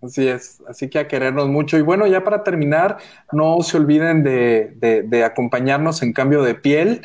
[0.03, 1.78] Así es, así que a querernos mucho.
[1.78, 2.98] Y bueno, ya para terminar,
[3.30, 7.03] no se olviden de, acompañarnos en cambio de piel.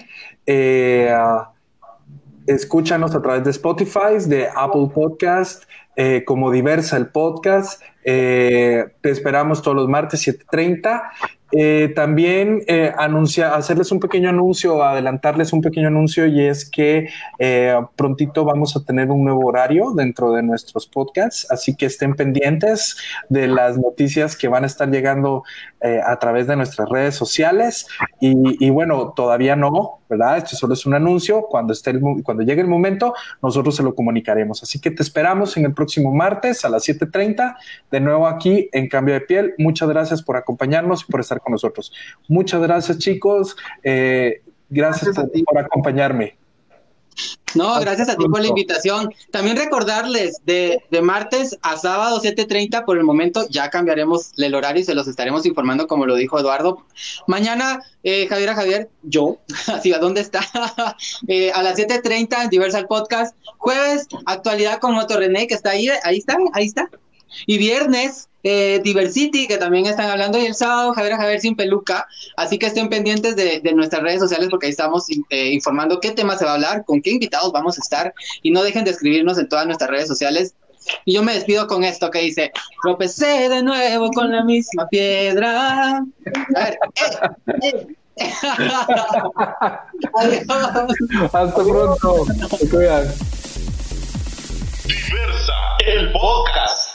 [0.48, 1.16] Eh,
[2.48, 7.84] escúchanos a través de Spotify, de Apple Podcast, eh, como Diversa el podcast.
[8.04, 11.04] Eh, te esperamos todos los martes 7.30
[11.52, 17.08] eh, también eh, hacerles un pequeño anuncio, adelantarles un pequeño anuncio y es que
[17.39, 22.16] eh, prontito vamos a tener un nuevo horario dentro de nuestros podcasts, así que estén
[22.16, 22.98] pendientes
[23.30, 25.43] de las noticias que van a estar llegando
[25.80, 27.88] a través de nuestras redes sociales.
[28.20, 30.38] Y, y, bueno, todavía no, ¿verdad?
[30.38, 33.93] Esto solo es un anuncio, cuando, esté el, cuando llegue el momento nosotros se lo
[33.93, 37.56] comunicaremos, así que te esperamos en el próximo martes a las 7.30,
[37.91, 41.52] de nuevo aquí en Cambio de Piel, muchas gracias por acompañarnos y por estar con
[41.52, 41.92] nosotros.
[42.28, 43.56] Muchas gracias, chicos.
[43.84, 46.38] Eh, gracias, por, acompañarme.
[47.56, 49.12] No, gracias a ti por la invitación.
[49.32, 54.86] También recordarles de, martes a sábado 7.30 por el momento ya cambiaremos el horario y
[54.86, 56.86] se los estaremos informando como lo dijo Eduardo.
[57.26, 60.42] Mañana, eh, Javier a Javier, yo, así a dónde está,
[61.28, 63.36] eh, a las 7.30 en Diversal Podcast.
[63.58, 66.90] Jueves, actualidad con Moto René, que está ahí, ahí está, ahí está.
[67.45, 71.55] Y viernes, eh, Diversity, que también están hablando, y el sábado Javier a Javier sin
[71.55, 72.07] peluca.
[72.36, 76.38] Así que estén pendientes de, nuestras redes sociales porque ahí estamos eh, informando qué tema
[76.38, 78.13] se va a hablar, con qué invitados vamos a estar.
[78.43, 80.53] Y no dejen de escribirnos en todas nuestras redes sociales.
[81.03, 82.51] Y yo me despido con esto que dice,
[82.82, 85.97] tropecé de nuevo con la misma piedra.
[85.97, 86.05] A
[86.53, 86.80] ver,
[87.61, 87.88] eh,
[91.34, 92.25] Hasta pronto.
[94.86, 95.53] Diversa,
[95.86, 96.87] el podcast.